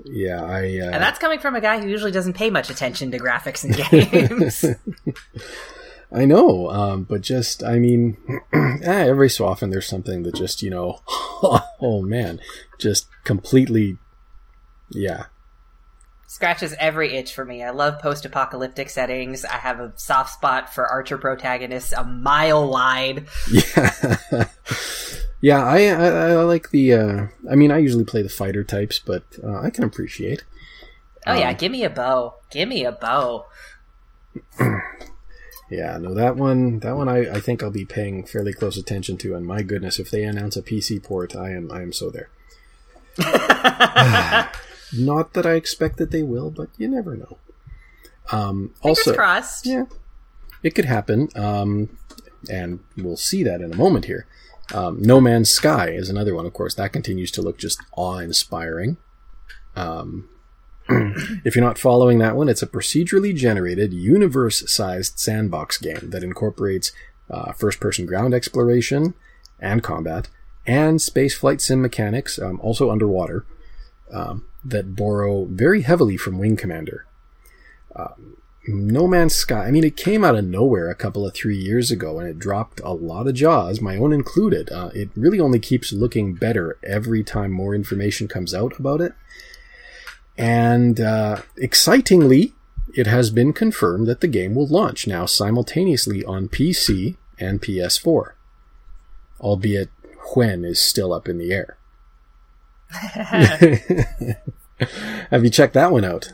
[0.04, 0.78] Yeah, I.
[0.78, 3.64] Uh, and that's coming from a guy who usually doesn't pay much attention to graphics
[3.64, 4.64] in games.
[6.14, 8.16] I know, um, but just, I mean,
[8.52, 12.40] eh, every so often there's something that just, you know, oh man,
[12.78, 13.98] just completely,
[14.90, 15.26] yeah.
[16.34, 17.62] Scratches every itch for me.
[17.62, 19.44] I love post apocalyptic settings.
[19.44, 23.28] I have a soft spot for Archer protagonists a mile wide.
[23.48, 24.48] Yeah.
[25.40, 28.98] yeah, I, I, I, like the, uh, I mean, I usually play the fighter types,
[28.98, 30.42] but uh, I can appreciate.
[31.24, 32.34] Oh, um, yeah, give me a bow.
[32.50, 33.46] Give me a bow.
[35.70, 39.16] Yeah, no, that one, that one, I, I think I'll be paying fairly close attention
[39.18, 39.34] to.
[39.34, 42.28] And my goodness, if they announce a PC port, I am, I am so there.
[44.92, 47.38] Not that I expect that they will, but you never know.
[48.32, 49.66] Um, also, crossed.
[49.66, 49.84] yeah,
[50.62, 51.96] it could happen, um,
[52.50, 54.26] and we'll see that in a moment here.
[54.72, 56.74] Um, no Man's Sky is another one, of course.
[56.74, 58.96] That continues to look just awe-inspiring.
[59.76, 60.28] Um,
[60.88, 66.22] if you're not following that one, it's a procedurally generated, universe sized sandbox game that
[66.22, 66.92] incorporates
[67.30, 69.14] uh, first person ground exploration
[69.58, 70.28] and combat,
[70.66, 73.46] and space flight sim mechanics, um, also underwater,
[74.12, 77.06] um, that borrow very heavily from Wing Commander.
[77.94, 81.56] Um, no Man's Sky, I mean, it came out of nowhere a couple of three
[81.56, 84.70] years ago and it dropped a lot of jaws, my own included.
[84.72, 89.12] Uh, it really only keeps looking better every time more information comes out about it.
[90.36, 92.54] And uh, excitingly,
[92.94, 98.32] it has been confirmed that the game will launch now simultaneously on PC and PS4,
[99.40, 99.90] albeit
[100.34, 101.76] when is still up in the air.
[105.30, 106.32] Have you checked that one out?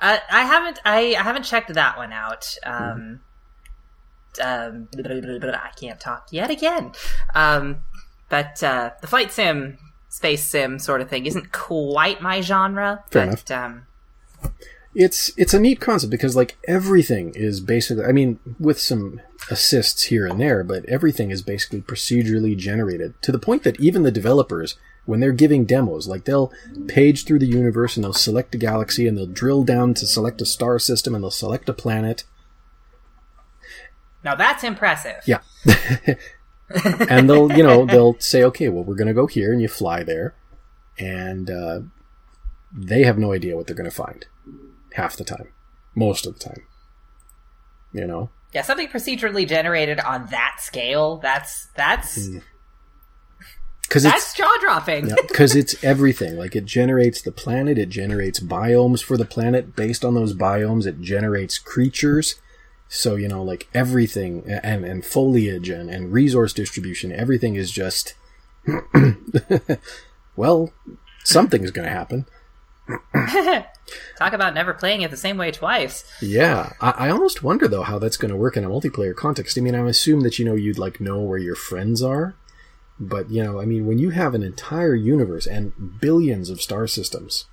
[0.00, 0.78] Uh, I haven't.
[0.84, 2.56] I, I haven't checked that one out.
[2.64, 3.20] Um,
[4.42, 6.92] um, I can't talk yet again.
[7.34, 7.82] Um,
[8.28, 13.04] but uh, the flight sim space sim sort of thing isn't quite my genre.
[13.10, 13.82] Fair but, enough.
[14.94, 20.04] It's it's a neat concept because like everything is basically I mean with some assists
[20.04, 24.10] here and there, but everything is basically procedurally generated to the point that even the
[24.10, 26.52] developers when they're giving demos, like they'll
[26.88, 30.40] page through the universe and they'll select a galaxy and they'll drill down to select
[30.40, 32.24] a star system and they'll select a planet.
[34.22, 35.22] Now that's impressive.
[35.26, 35.40] Yeah.
[37.08, 39.68] and they'll you know they'll say okay well we're going to go here and you
[39.68, 40.34] fly there
[40.98, 41.80] and uh,
[42.72, 44.26] they have no idea what they're going to find
[44.94, 45.48] half the time
[45.94, 46.62] most of the time
[47.92, 51.18] You know, Yeah, something procedurally generated on that scale.
[51.18, 52.38] That's that's hmm.
[53.82, 55.10] because that's it's jaw dropping.
[55.28, 56.36] because it's everything.
[56.36, 59.76] Like it generates the planet, it generates biomes for the planet.
[59.76, 62.36] Based on those biomes, it generates creatures.
[62.88, 68.14] So you know, like everything and and foliage and and resource distribution, everything is just.
[70.36, 70.72] well,
[71.22, 72.24] something's going to happen.
[74.18, 76.04] Talk about never playing it the same way twice.
[76.20, 79.56] Yeah, I, I almost wonder though how that's going to work in a multiplayer context.
[79.58, 82.34] I mean, I assume that you know you'd like know where your friends are,
[82.98, 86.86] but you know, I mean, when you have an entire universe and billions of star
[86.86, 87.46] systems,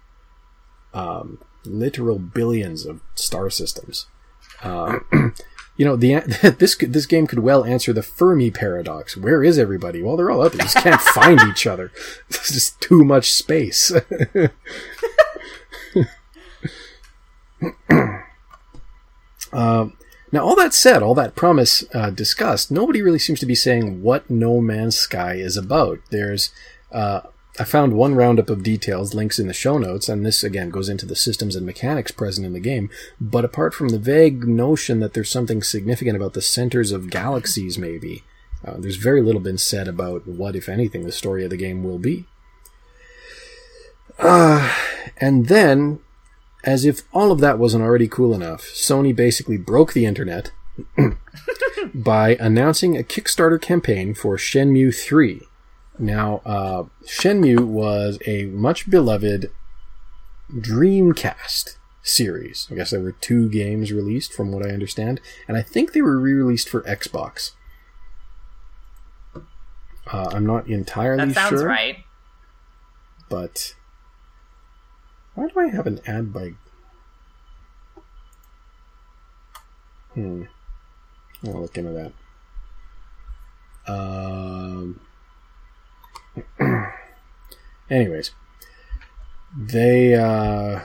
[0.93, 4.07] um, literal billions of star systems,
[4.61, 4.99] uh,
[5.77, 6.19] you know, the
[6.59, 9.17] this this game could well answer the Fermi paradox.
[9.17, 10.03] Where is everybody?
[10.03, 10.61] Well, they're all out there.
[10.61, 11.91] Just can't find each other.
[12.29, 13.91] There's just too much space.
[19.53, 19.97] Um,
[20.31, 24.01] now, all that said, all that promise uh, discussed, nobody really seems to be saying
[24.01, 25.99] what No Man's Sky is about.
[26.09, 26.51] There's,
[26.91, 27.21] uh,
[27.59, 30.87] I found one roundup of details, links in the show notes, and this again goes
[30.87, 32.89] into the systems and mechanics present in the game.
[33.19, 37.77] But apart from the vague notion that there's something significant about the centers of galaxies,
[37.77, 38.23] maybe,
[38.65, 41.83] uh, there's very little been said about what, if anything, the story of the game
[41.83, 42.25] will be.
[44.17, 44.73] Uh,
[45.17, 45.99] and then
[46.63, 50.51] as if all of that wasn't already cool enough, Sony basically broke the internet
[51.93, 55.41] by announcing a Kickstarter campaign for Shenmue 3.
[55.99, 59.51] Now, uh, Shenmue was a much beloved
[60.53, 62.67] Dreamcast series.
[62.71, 66.01] I guess there were two games released, from what I understand, and I think they
[66.01, 67.51] were re released for Xbox.
[70.11, 71.27] Uh, I'm not entirely sure.
[71.27, 71.97] That sounds sure, right.
[73.29, 73.75] but
[75.35, 76.53] why do I have an ad by?
[80.13, 80.43] Hmm.
[81.45, 82.11] I'll look into
[83.87, 83.91] that.
[83.91, 84.99] Um.
[87.89, 88.31] anyways,
[89.57, 90.81] they uh,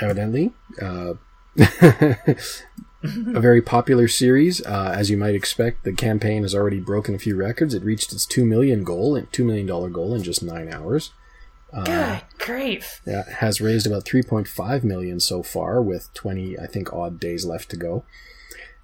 [0.00, 1.14] evidently uh,
[1.56, 2.36] a
[3.02, 4.64] very popular series.
[4.64, 7.74] Uh, as you might expect, the campaign has already broken a few records.
[7.74, 11.12] It reached its two million goal, two million dollar goal in just nine hours.
[11.84, 13.00] Good grief.
[13.06, 17.70] Yeah, has raised about 3.5 million so far, with 20, I think, odd days left
[17.70, 18.04] to go.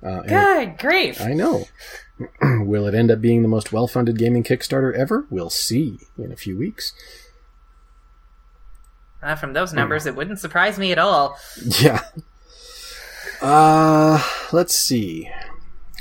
[0.03, 1.20] Uh, Good grief.
[1.20, 1.64] I know.
[2.42, 5.27] Will it end up being the most well-funded gaming Kickstarter ever?
[5.31, 6.92] We'll see in a few weeks.
[9.22, 11.37] Uh, from those numbers, it wouldn't surprise me at all.
[11.81, 12.03] Yeah.
[13.42, 14.22] Uh,
[14.53, 15.31] let's see.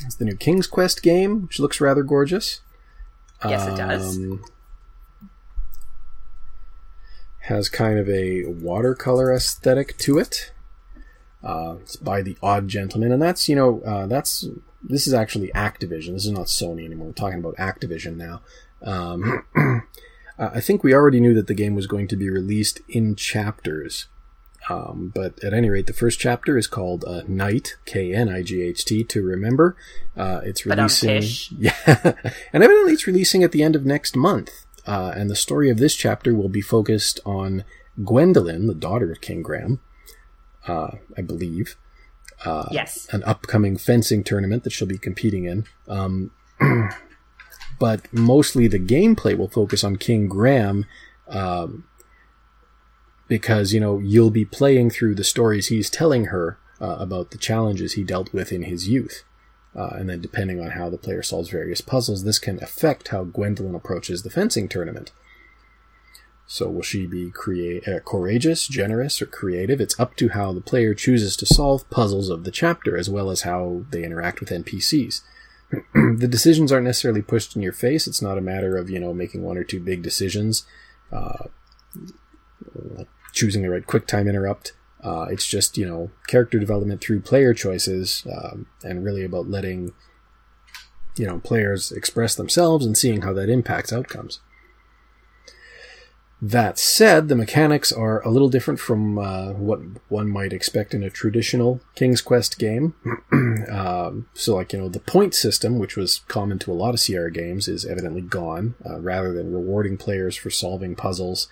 [0.06, 2.62] It's the new King's Quest game, which looks rather gorgeous.
[3.44, 4.18] Yes, it does.
[4.18, 4.44] Um,
[7.46, 10.52] has kind of a watercolor aesthetic to it.
[11.44, 14.48] Uh, it's by the Odd Gentlemen, and that's you know uh, that's
[14.84, 16.14] this is actually Activision.
[16.14, 17.08] This is not Sony anymore.
[17.08, 18.42] We're talking about Activision now.
[18.82, 19.46] Um,
[20.40, 24.08] I think we already knew that the game was going to be released in chapters,
[24.68, 28.42] um, but at any rate, the first chapter is called uh, Knight K N I
[28.42, 29.78] G H T to remember.
[30.18, 31.22] Uh, it's releasing,
[31.60, 31.76] yeah,
[32.52, 34.66] and evidently it's releasing at the end of next month.
[34.86, 37.64] Uh, and the story of this chapter will be focused on
[38.04, 39.80] Gwendolyn, the daughter of King Graham,
[40.68, 41.76] uh, I believe.
[42.44, 43.08] Uh, yes.
[43.12, 45.66] An upcoming fencing tournament that she'll be competing in.
[45.88, 46.32] Um,
[47.80, 50.86] but mostly the gameplay will focus on King Graham,
[51.28, 51.86] um,
[53.28, 57.38] because you know you'll be playing through the stories he's telling her uh, about the
[57.38, 59.24] challenges he dealt with in his youth.
[59.76, 63.26] Uh, and then, depending on how the player solves various puzzles, this can affect how
[63.26, 65.12] Gwendolyn approaches the fencing tournament.
[66.48, 67.32] So, will she be
[67.86, 69.82] uh, courageous, generous, or creative?
[69.82, 73.30] It's up to how the player chooses to solve puzzles of the chapter, as well
[73.30, 75.22] as how they interact with NPCs.
[75.94, 78.08] the decisions aren't necessarily pushed in your face.
[78.08, 80.66] It's not a matter of you know making one or two big decisions,
[81.12, 81.48] uh,
[83.34, 84.74] choosing the right quick time interrupt.
[85.06, 89.94] Uh, it's just you know character development through player choices, um, and really about letting
[91.16, 94.40] you know players express themselves and seeing how that impacts outcomes.
[96.42, 99.80] That said, the mechanics are a little different from uh, what
[100.10, 102.94] one might expect in a traditional King's Quest game.
[103.72, 107.00] um, so, like, you know, the point system, which was common to a lot of
[107.00, 108.76] Sierra games, is evidently gone.
[108.86, 111.48] Uh, rather than rewarding players for solving puzzles,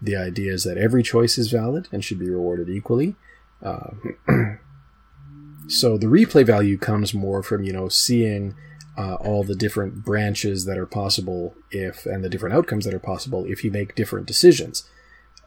[0.00, 3.16] the idea is that every choice is valid and should be rewarded equally.
[3.62, 3.90] Uh,
[5.68, 8.54] so, the replay value comes more from, you know, seeing
[8.98, 12.98] uh, all the different branches that are possible if, and the different outcomes that are
[12.98, 14.88] possible if you make different decisions.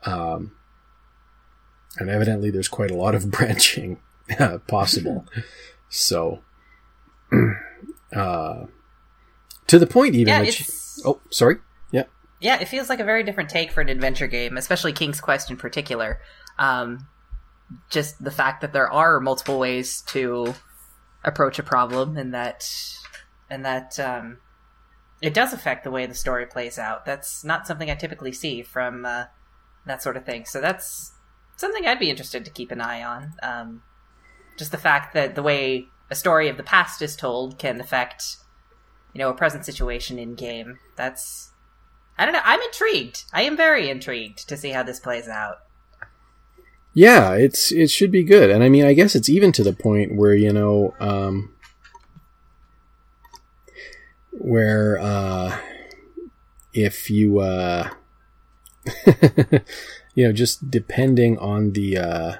[0.06, 0.52] Um,
[1.98, 4.00] and evidently, there's quite a lot of branching
[4.40, 5.26] uh, possible.
[5.90, 6.40] So,
[8.14, 8.66] uh,
[9.68, 10.66] to the point even Yeah, she-
[11.06, 11.58] oh, sorry.
[12.40, 12.60] Yeah.
[12.60, 15.58] It feels like a very different take for an adventure game, especially King's Quest in
[15.58, 16.22] particular.
[16.58, 17.08] Um,
[17.90, 20.56] just the fact that there are multiple ways to
[21.24, 22.68] approach a problem, and that
[23.50, 24.38] and that um,
[25.22, 27.06] it does affect the way the story plays out.
[27.06, 29.26] That's not something I typically see from uh,
[29.86, 30.46] that sort of thing.
[30.46, 31.14] So that's
[31.56, 33.34] something I'd be interested to keep an eye on.
[33.44, 33.84] Um,
[34.58, 38.38] just the fact that the way a story of the past is told can affect,
[39.14, 40.80] you know, a present situation in game.
[40.96, 41.52] That's
[42.20, 42.42] I don't know.
[42.44, 43.24] I'm intrigued.
[43.32, 45.60] I am very intrigued to see how this plays out.
[46.94, 49.72] Yeah, it's it should be good, and I mean, I guess it's even to the
[49.72, 51.54] point where you know, um,
[54.32, 55.60] where uh,
[56.74, 57.90] if you uh,
[60.14, 62.34] you know, just depending on the uh,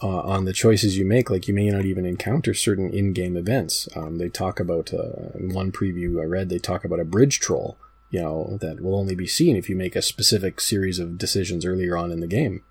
[0.00, 3.88] uh, on the choices you make, like you may not even encounter certain in-game events.
[3.96, 7.40] Um, they talk about uh, in one preview I read, they talk about a bridge
[7.40, 7.78] troll.
[8.16, 11.66] You know that will only be seen if you make a specific series of decisions
[11.66, 12.62] earlier on in the game.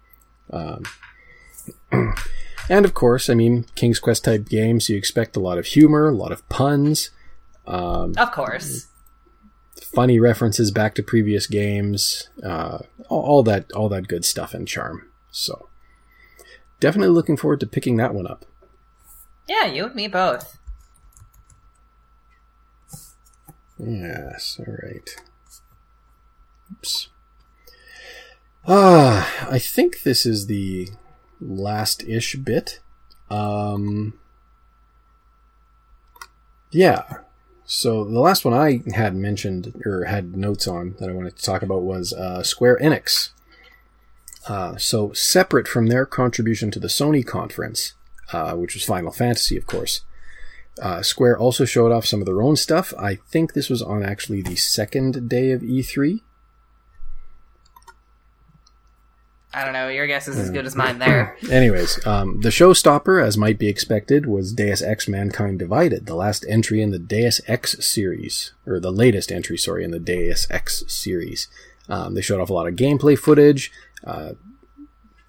[0.50, 0.82] Um,
[2.68, 6.10] and of course, I mean, King's Quest type games, you expect a lot of humor,
[6.10, 7.12] a lot of puns,
[7.68, 8.88] um, Of course.
[9.80, 14.68] funny references back to previous games, uh, all, all that, all that good stuff and
[14.68, 15.08] charm.
[15.30, 15.70] So,
[16.80, 18.46] definitely looking forward to picking that one up.
[19.48, 20.58] Yeah, you and me both.
[23.78, 25.16] Yes, all right.
[26.72, 27.10] Oops.
[28.68, 30.90] Ah, I think this is the
[31.40, 32.80] last-ish bit.
[33.30, 34.18] Um,
[36.72, 37.04] yeah.
[37.66, 41.44] So the last one I had mentioned or had notes on that I wanted to
[41.44, 43.30] talk about was uh, Square Enix.
[44.48, 47.94] Uh, so separate from their contribution to the Sony conference,
[48.32, 50.02] uh, which was Final Fantasy, of course.
[50.80, 52.94] Uh, Square also showed off some of their own stuff.
[53.00, 56.22] I think this was on actually the second day of E E3.
[59.56, 59.88] I don't know.
[59.88, 61.38] Your guess is as good as mine there.
[61.50, 66.46] Anyways, um, the showstopper, as might be expected, was Deus Ex Mankind Divided, the last
[66.50, 70.84] entry in the Deus Ex series, or the latest entry, sorry, in the Deus Ex
[70.88, 71.48] series.
[71.88, 73.72] Um, they showed off a lot of gameplay footage,
[74.04, 74.34] uh,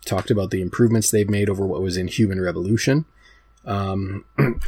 [0.05, 3.05] talked about the improvements they've made over what was in Human Revolution.
[3.65, 4.25] Um,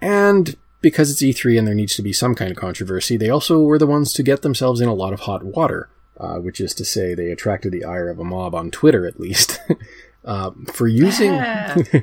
[0.00, 3.60] and because it's E3 and there needs to be some kind of controversy, they also
[3.60, 6.74] were the ones to get themselves in a lot of hot water, uh, which is
[6.74, 9.60] to say, they attracted the ire of a mob on Twitter, at least,
[10.24, 11.42] uh, for using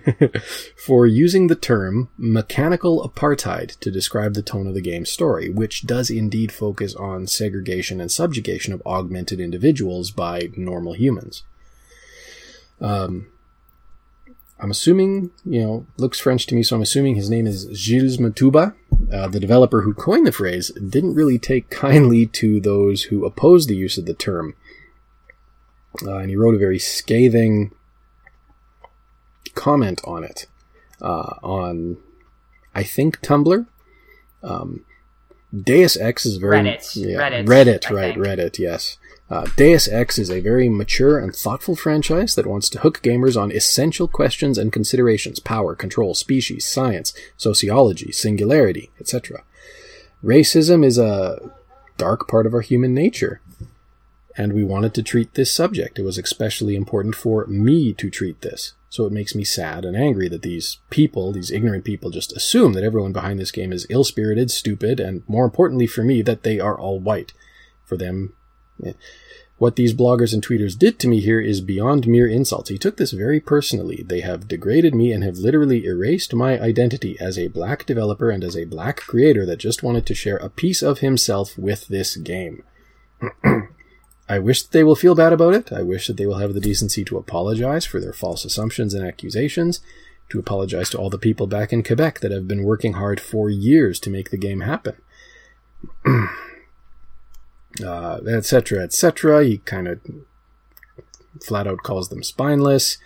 [0.76, 5.86] for using the term mechanical apartheid to describe the tone of the game's story, which
[5.86, 11.44] does indeed focus on segregation and subjugation of augmented individuals by normal humans.
[12.82, 13.28] Um,
[14.60, 18.18] I'm assuming, you know, looks French to me, so I'm assuming his name is Gilles
[18.18, 18.76] Matouba.
[19.12, 23.68] Uh, the developer who coined the phrase didn't really take kindly to those who opposed
[23.68, 24.56] the use of the term.
[26.06, 27.72] Uh, and he wrote a very scathing
[29.56, 30.46] comment on it
[31.02, 31.98] uh, on,
[32.76, 33.66] I think, Tumblr.
[34.44, 34.86] Um,
[35.56, 36.96] Deus Ex is very Reddit.
[36.96, 38.16] yeah, Reddit, Reddit, right?
[38.16, 38.98] Reddit, yes.
[39.30, 43.40] Uh, Deus Ex is a very mature and thoughtful franchise that wants to hook gamers
[43.40, 49.44] on essential questions and considerations power, control, species, science, sociology, singularity, etc.
[50.24, 51.52] Racism is a
[51.98, 53.40] dark part of our human nature,
[54.36, 56.00] and we wanted to treat this subject.
[56.00, 58.74] It was especially important for me to treat this.
[58.90, 62.74] So it makes me sad and angry that these people, these ignorant people, just assume
[62.74, 66.42] that everyone behind this game is ill spirited, stupid, and more importantly for me, that
[66.42, 67.34] they are all white.
[67.86, 68.34] For them,
[68.86, 68.94] Eh.
[69.58, 72.70] what these bloggers and tweeters did to me here is beyond mere insults.
[72.70, 74.04] He took this very personally.
[74.08, 78.44] They have degraded me and have literally erased my identity as a black developer and
[78.44, 82.16] as a black creator that just wanted to share a piece of himself with this
[82.16, 82.64] game.
[84.30, 85.74] I wish that they will feel bad about it.
[85.74, 89.06] I wish that they will have the decency to apologize for their false assumptions and
[89.06, 89.82] accusations,
[90.30, 93.50] to apologize to all the people back in Quebec that have been working hard for
[93.50, 94.96] years to make the game happen.
[97.84, 99.44] uh, etc., etc.
[99.44, 100.02] He kind of
[101.42, 102.98] flat out calls them spineless.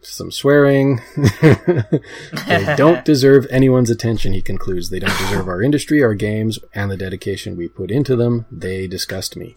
[0.00, 1.00] Some swearing.
[1.40, 4.90] they don't deserve anyone's attention, he concludes.
[4.90, 8.44] They don't deserve our industry, our games, and the dedication we put into them.
[8.52, 9.56] They disgust me.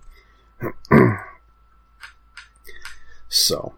[3.28, 3.76] so,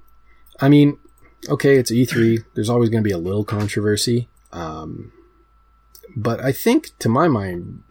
[0.59, 0.99] I mean,
[1.47, 2.45] okay, it's E3.
[2.53, 4.29] There's always going to be a little controversy.
[4.51, 5.11] Um,
[6.15, 7.81] but I think, to my mind,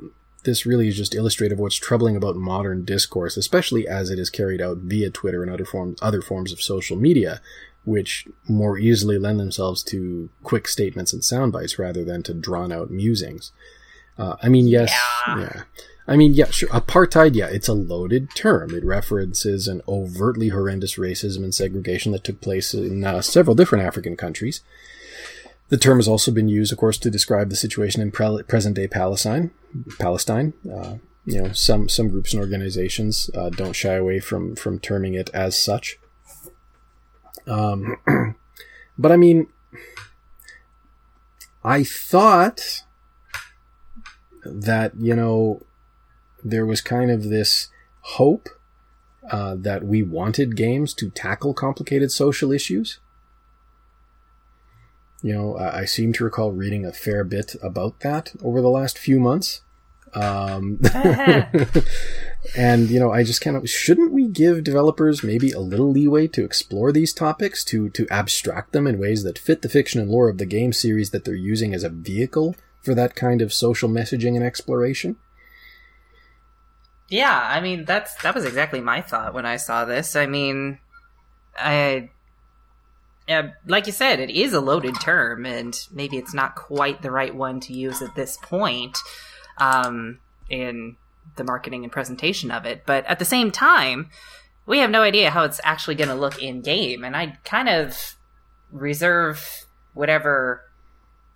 [0.48, 4.30] this really is just illustrative of what's troubling about modern discourse, especially as it is
[4.30, 7.40] carried out via Twitter and other forms, other forms of social media,
[7.84, 12.72] which more easily lend themselves to quick statements and sound bites rather than to drawn
[12.72, 13.52] out musings.
[14.16, 14.90] Uh, I mean, yes,
[15.26, 15.40] Yeah.
[15.40, 15.62] yeah.
[16.06, 16.70] I mean, yeah, sure.
[16.70, 18.74] Apartheid, yeah, it's a loaded term.
[18.74, 23.84] It references an overtly horrendous racism and segregation that took place in uh, several different
[23.84, 24.62] African countries.
[25.68, 28.88] The term has also been used, of course, to describe the situation in pre- present-day
[28.88, 29.50] Palestine.
[29.98, 30.94] Palestine, uh,
[31.26, 35.28] you know, some some groups and organizations uh, don't shy away from from terming it
[35.34, 35.98] as such.
[37.46, 37.96] Um,
[38.98, 39.48] but I mean,
[41.62, 42.82] I thought
[44.44, 45.62] that you know
[46.42, 47.68] there was kind of this
[48.00, 48.48] hope
[49.30, 53.00] uh, that we wanted games to tackle complicated social issues.
[55.22, 58.70] You know, I, I seem to recall reading a fair bit about that over the
[58.70, 59.62] last few months.
[60.14, 60.80] Um,
[62.56, 66.28] and you know, I just kind of shouldn't we give developers maybe a little leeway
[66.28, 70.10] to explore these topics, to to abstract them in ways that fit the fiction and
[70.10, 73.52] lore of the game series that they're using as a vehicle for that kind of
[73.52, 75.16] social messaging and exploration?
[77.08, 80.16] Yeah, I mean that's that was exactly my thought when I saw this.
[80.16, 80.78] I mean,
[81.56, 82.10] I
[83.28, 87.10] yeah, like you said, it is a loaded term, and maybe it's not quite the
[87.10, 88.96] right one to use at this point
[89.58, 90.18] um,
[90.48, 90.96] in
[91.36, 92.84] the marketing and presentation of it.
[92.86, 94.08] But at the same time,
[94.64, 97.68] we have no idea how it's actually going to look in game, and I kind
[97.68, 98.16] of
[98.72, 100.62] reserve whatever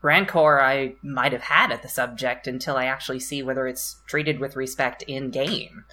[0.01, 4.41] rancor I might have had at the subject until I actually see whether it's treated
[4.41, 5.85] with respect in game.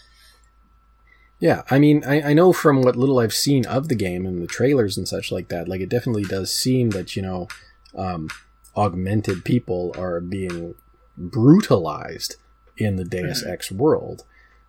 [1.40, 4.42] Yeah, I mean, I, I know from what little I've seen of the game and
[4.42, 7.48] the trailers and such like that, like it definitely does seem that, you know,
[7.96, 8.30] um,
[8.76, 10.76] augmented people are being
[11.18, 12.36] brutalized
[12.78, 14.24] in the Deus Ex world.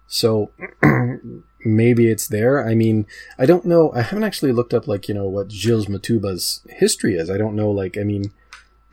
[0.07, 0.53] So
[1.64, 2.66] maybe it's there.
[2.66, 3.07] I mean,
[3.39, 3.93] I don't know.
[3.93, 7.31] I haven't actually looked up, like, you know, what Gilles Matouba's history is.
[7.31, 8.33] I don't know, like, I mean,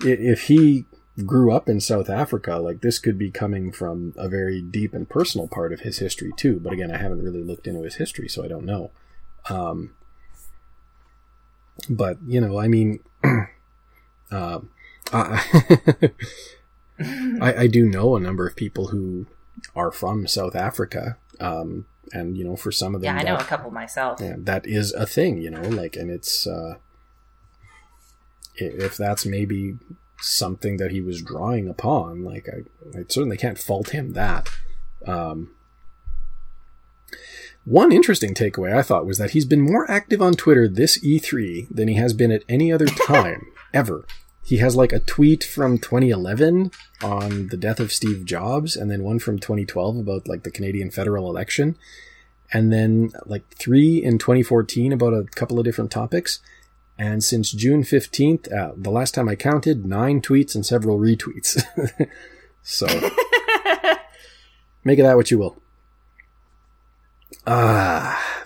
[0.01, 0.85] if he
[1.25, 5.09] grew up in South Africa, like this could be coming from a very deep and
[5.09, 6.59] personal part of his history too.
[6.59, 8.91] But again, I haven't really looked into his history, so I don't know.
[9.49, 9.95] Um,
[11.89, 12.99] but you know, I mean,
[14.31, 14.59] uh,
[15.11, 16.09] I,
[17.41, 19.25] I I do know a number of people who
[19.75, 23.37] are from South Africa, um, and you know, for some of them, Yeah, I know
[23.37, 24.19] a couple myself.
[24.21, 26.75] yeah, that is a thing, you know, like, and it's, uh,
[28.55, 29.77] if that's maybe
[30.19, 34.49] something that he was drawing upon, like, I, I certainly can't fault him that.
[35.05, 35.51] Um,
[37.65, 41.67] one interesting takeaway I thought was that he's been more active on Twitter this E3
[41.69, 44.05] than he has been at any other time, ever.
[44.43, 46.71] He has like a tweet from 2011
[47.03, 50.89] on the death of Steve Jobs, and then one from 2012 about like the Canadian
[50.89, 51.77] federal election
[52.53, 56.39] and then like three in 2014 about a couple of different topics.
[56.99, 61.61] And since June 15th, uh, the last time I counted, nine tweets and several retweets.
[62.63, 62.87] so
[64.83, 65.57] make of that what you will.
[67.45, 68.43] Ah.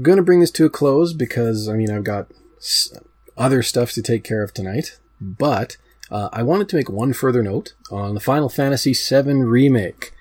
[0.00, 2.92] gonna bring this to a close because, I mean, I've got s-
[3.36, 5.76] other stuff to take care of tonight, but
[6.10, 10.12] uh, I wanted to make one further note on the Final Fantasy VII Remake.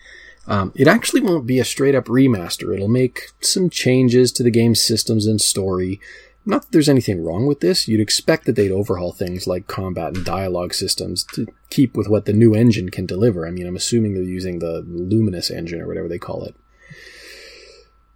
[0.48, 2.74] Um, it actually won't be a straight up remaster.
[2.74, 6.02] It'll make some changes to the game's systems and story.
[6.50, 7.88] Not that there's anything wrong with this.
[7.88, 12.26] You'd expect that they'd overhaul things like combat and dialogue systems to keep with what
[12.26, 13.46] the new engine can deliver.
[13.46, 16.56] I mean, I'm assuming they're using the Luminous engine or whatever they call it.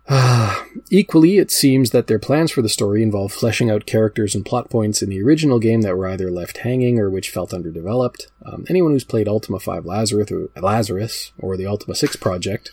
[0.10, 4.44] Ah, equally, it seems that their plans for the story involve fleshing out characters and
[4.44, 8.30] plot points in the original game that were either left hanging or which felt underdeveloped.
[8.44, 12.72] Um, anyone who's played Ultima 5 Lazarus or, Lazarus or the Ultima 6 project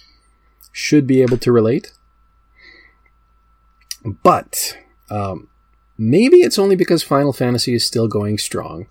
[0.72, 1.92] should be able to relate.
[4.22, 4.78] But
[5.10, 5.48] um,
[6.00, 8.86] maybe it's only because Final Fantasy is still going strong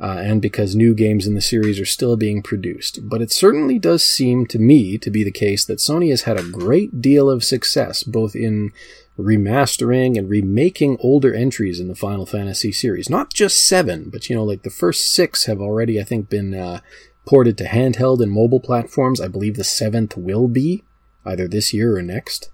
[0.00, 3.06] uh, and because new games in the series are still being produced.
[3.06, 6.38] But it certainly does seem to me to be the case that Sony has had
[6.38, 8.72] a great deal of success both in
[9.18, 13.10] remastering and remaking older entries in the Final Fantasy series.
[13.10, 16.54] Not just seven, but you know, like the first six have already, I think, been
[16.54, 16.80] uh,
[17.26, 19.20] ported to handheld and mobile platforms.
[19.20, 20.84] I believe the seventh will be
[21.26, 22.50] either this year or next.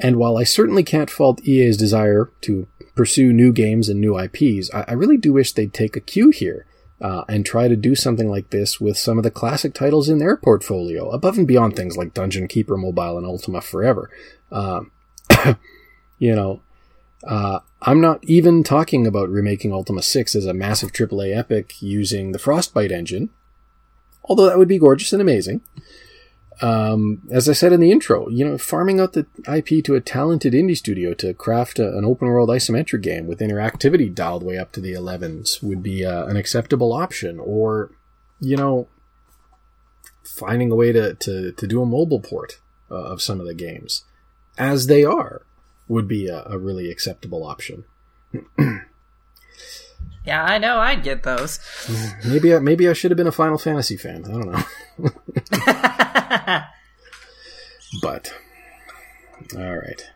[0.00, 4.70] And while I certainly can't fault EA's desire to pursue new games and new IPs,
[4.74, 6.66] I, I really do wish they'd take a cue here
[7.00, 10.18] uh, and try to do something like this with some of the classic titles in
[10.18, 14.10] their portfolio, above and beyond things like Dungeon Keeper Mobile and Ultima Forever.
[14.50, 14.82] Uh,
[16.18, 16.62] you know,
[17.24, 22.32] uh, I'm not even talking about remaking Ultima 6 as a massive AAA epic using
[22.32, 23.30] the Frostbite engine,
[24.24, 25.62] although that would be gorgeous and amazing.
[26.62, 30.00] Um, as I said in the intro, you know, farming out the IP to a
[30.00, 34.58] talented indie studio to craft a, an open world isometric game with interactivity dialed way
[34.58, 37.40] up to the 11s would be uh, an acceptable option.
[37.40, 37.90] Or,
[38.40, 38.88] you know,
[40.22, 43.54] finding a way to, to, to do a mobile port uh, of some of the
[43.54, 44.04] games
[44.58, 45.42] as they are
[45.88, 47.84] would be a, a really acceptable option.
[50.24, 50.76] yeah, I know.
[50.78, 51.58] I'd get those.
[52.26, 54.24] maybe I, maybe I should have been a Final Fantasy fan.
[54.26, 56.04] I don't know.
[58.02, 58.32] but
[59.56, 60.10] all right.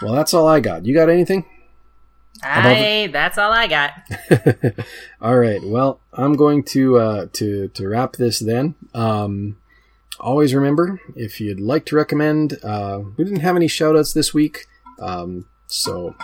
[0.00, 0.86] Well, that's all I got.
[0.86, 1.44] You got anything?
[2.42, 3.92] I that's all I got.
[5.20, 5.60] all right.
[5.62, 8.76] Well, I'm going to uh, to to wrap this then.
[8.94, 9.56] Um,
[10.20, 12.58] always remember if you'd like to recommend.
[12.62, 14.66] Uh, we didn't have any shoutouts this week,
[15.00, 16.14] um, so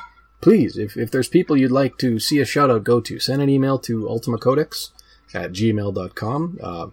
[0.40, 3.42] please, if, if there's people you'd like to see a shout out go to, send
[3.42, 4.90] an email to ultimacodex
[5.32, 6.58] at gmail.com.
[6.62, 6.86] Uh,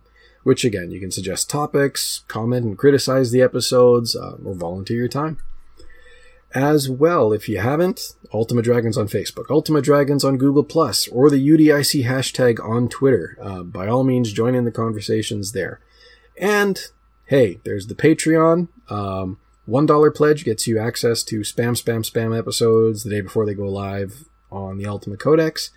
[0.43, 5.07] which again, you can suggest topics, comment and criticize the episodes, uh, or volunteer your
[5.07, 5.37] time.
[6.53, 11.29] As well, if you haven't, Ultima Dragons on Facebook, Ultima Dragons on Google Plus, or
[11.29, 13.37] the UDIC hashtag on Twitter.
[13.41, 15.79] Uh, by all means, join in the conversations there.
[16.37, 16.77] And
[17.25, 18.67] hey, there's the Patreon.
[18.89, 19.39] Um,
[19.69, 23.69] $1 pledge gets you access to spam, spam, spam episodes the day before they go
[23.69, 25.71] live on the Ultima Codex.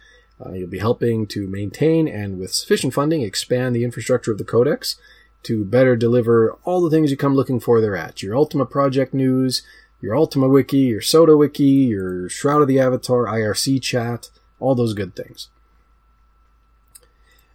[0.44, 4.44] Uh, you'll be helping to maintain and, with sufficient funding, expand the infrastructure of the
[4.44, 4.96] Codex
[5.44, 9.14] to better deliver all the things you come looking for there at your Ultima Project
[9.14, 9.62] news,
[10.00, 14.94] your Ultima Wiki, your SotA Wiki, your Shroud of the Avatar, IRC chat, all those
[14.94, 15.48] good things.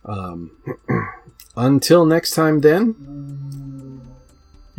[0.06, 0.52] Um,
[1.56, 3.69] until next time, then.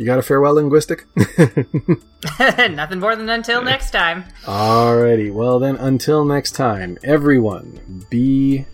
[0.01, 1.05] You got a farewell linguistic?
[2.39, 4.23] Nothing more than until next time.
[4.45, 8.65] Alrighty, well then, until next time, everyone, be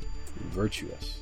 [0.51, 1.16] virtuous.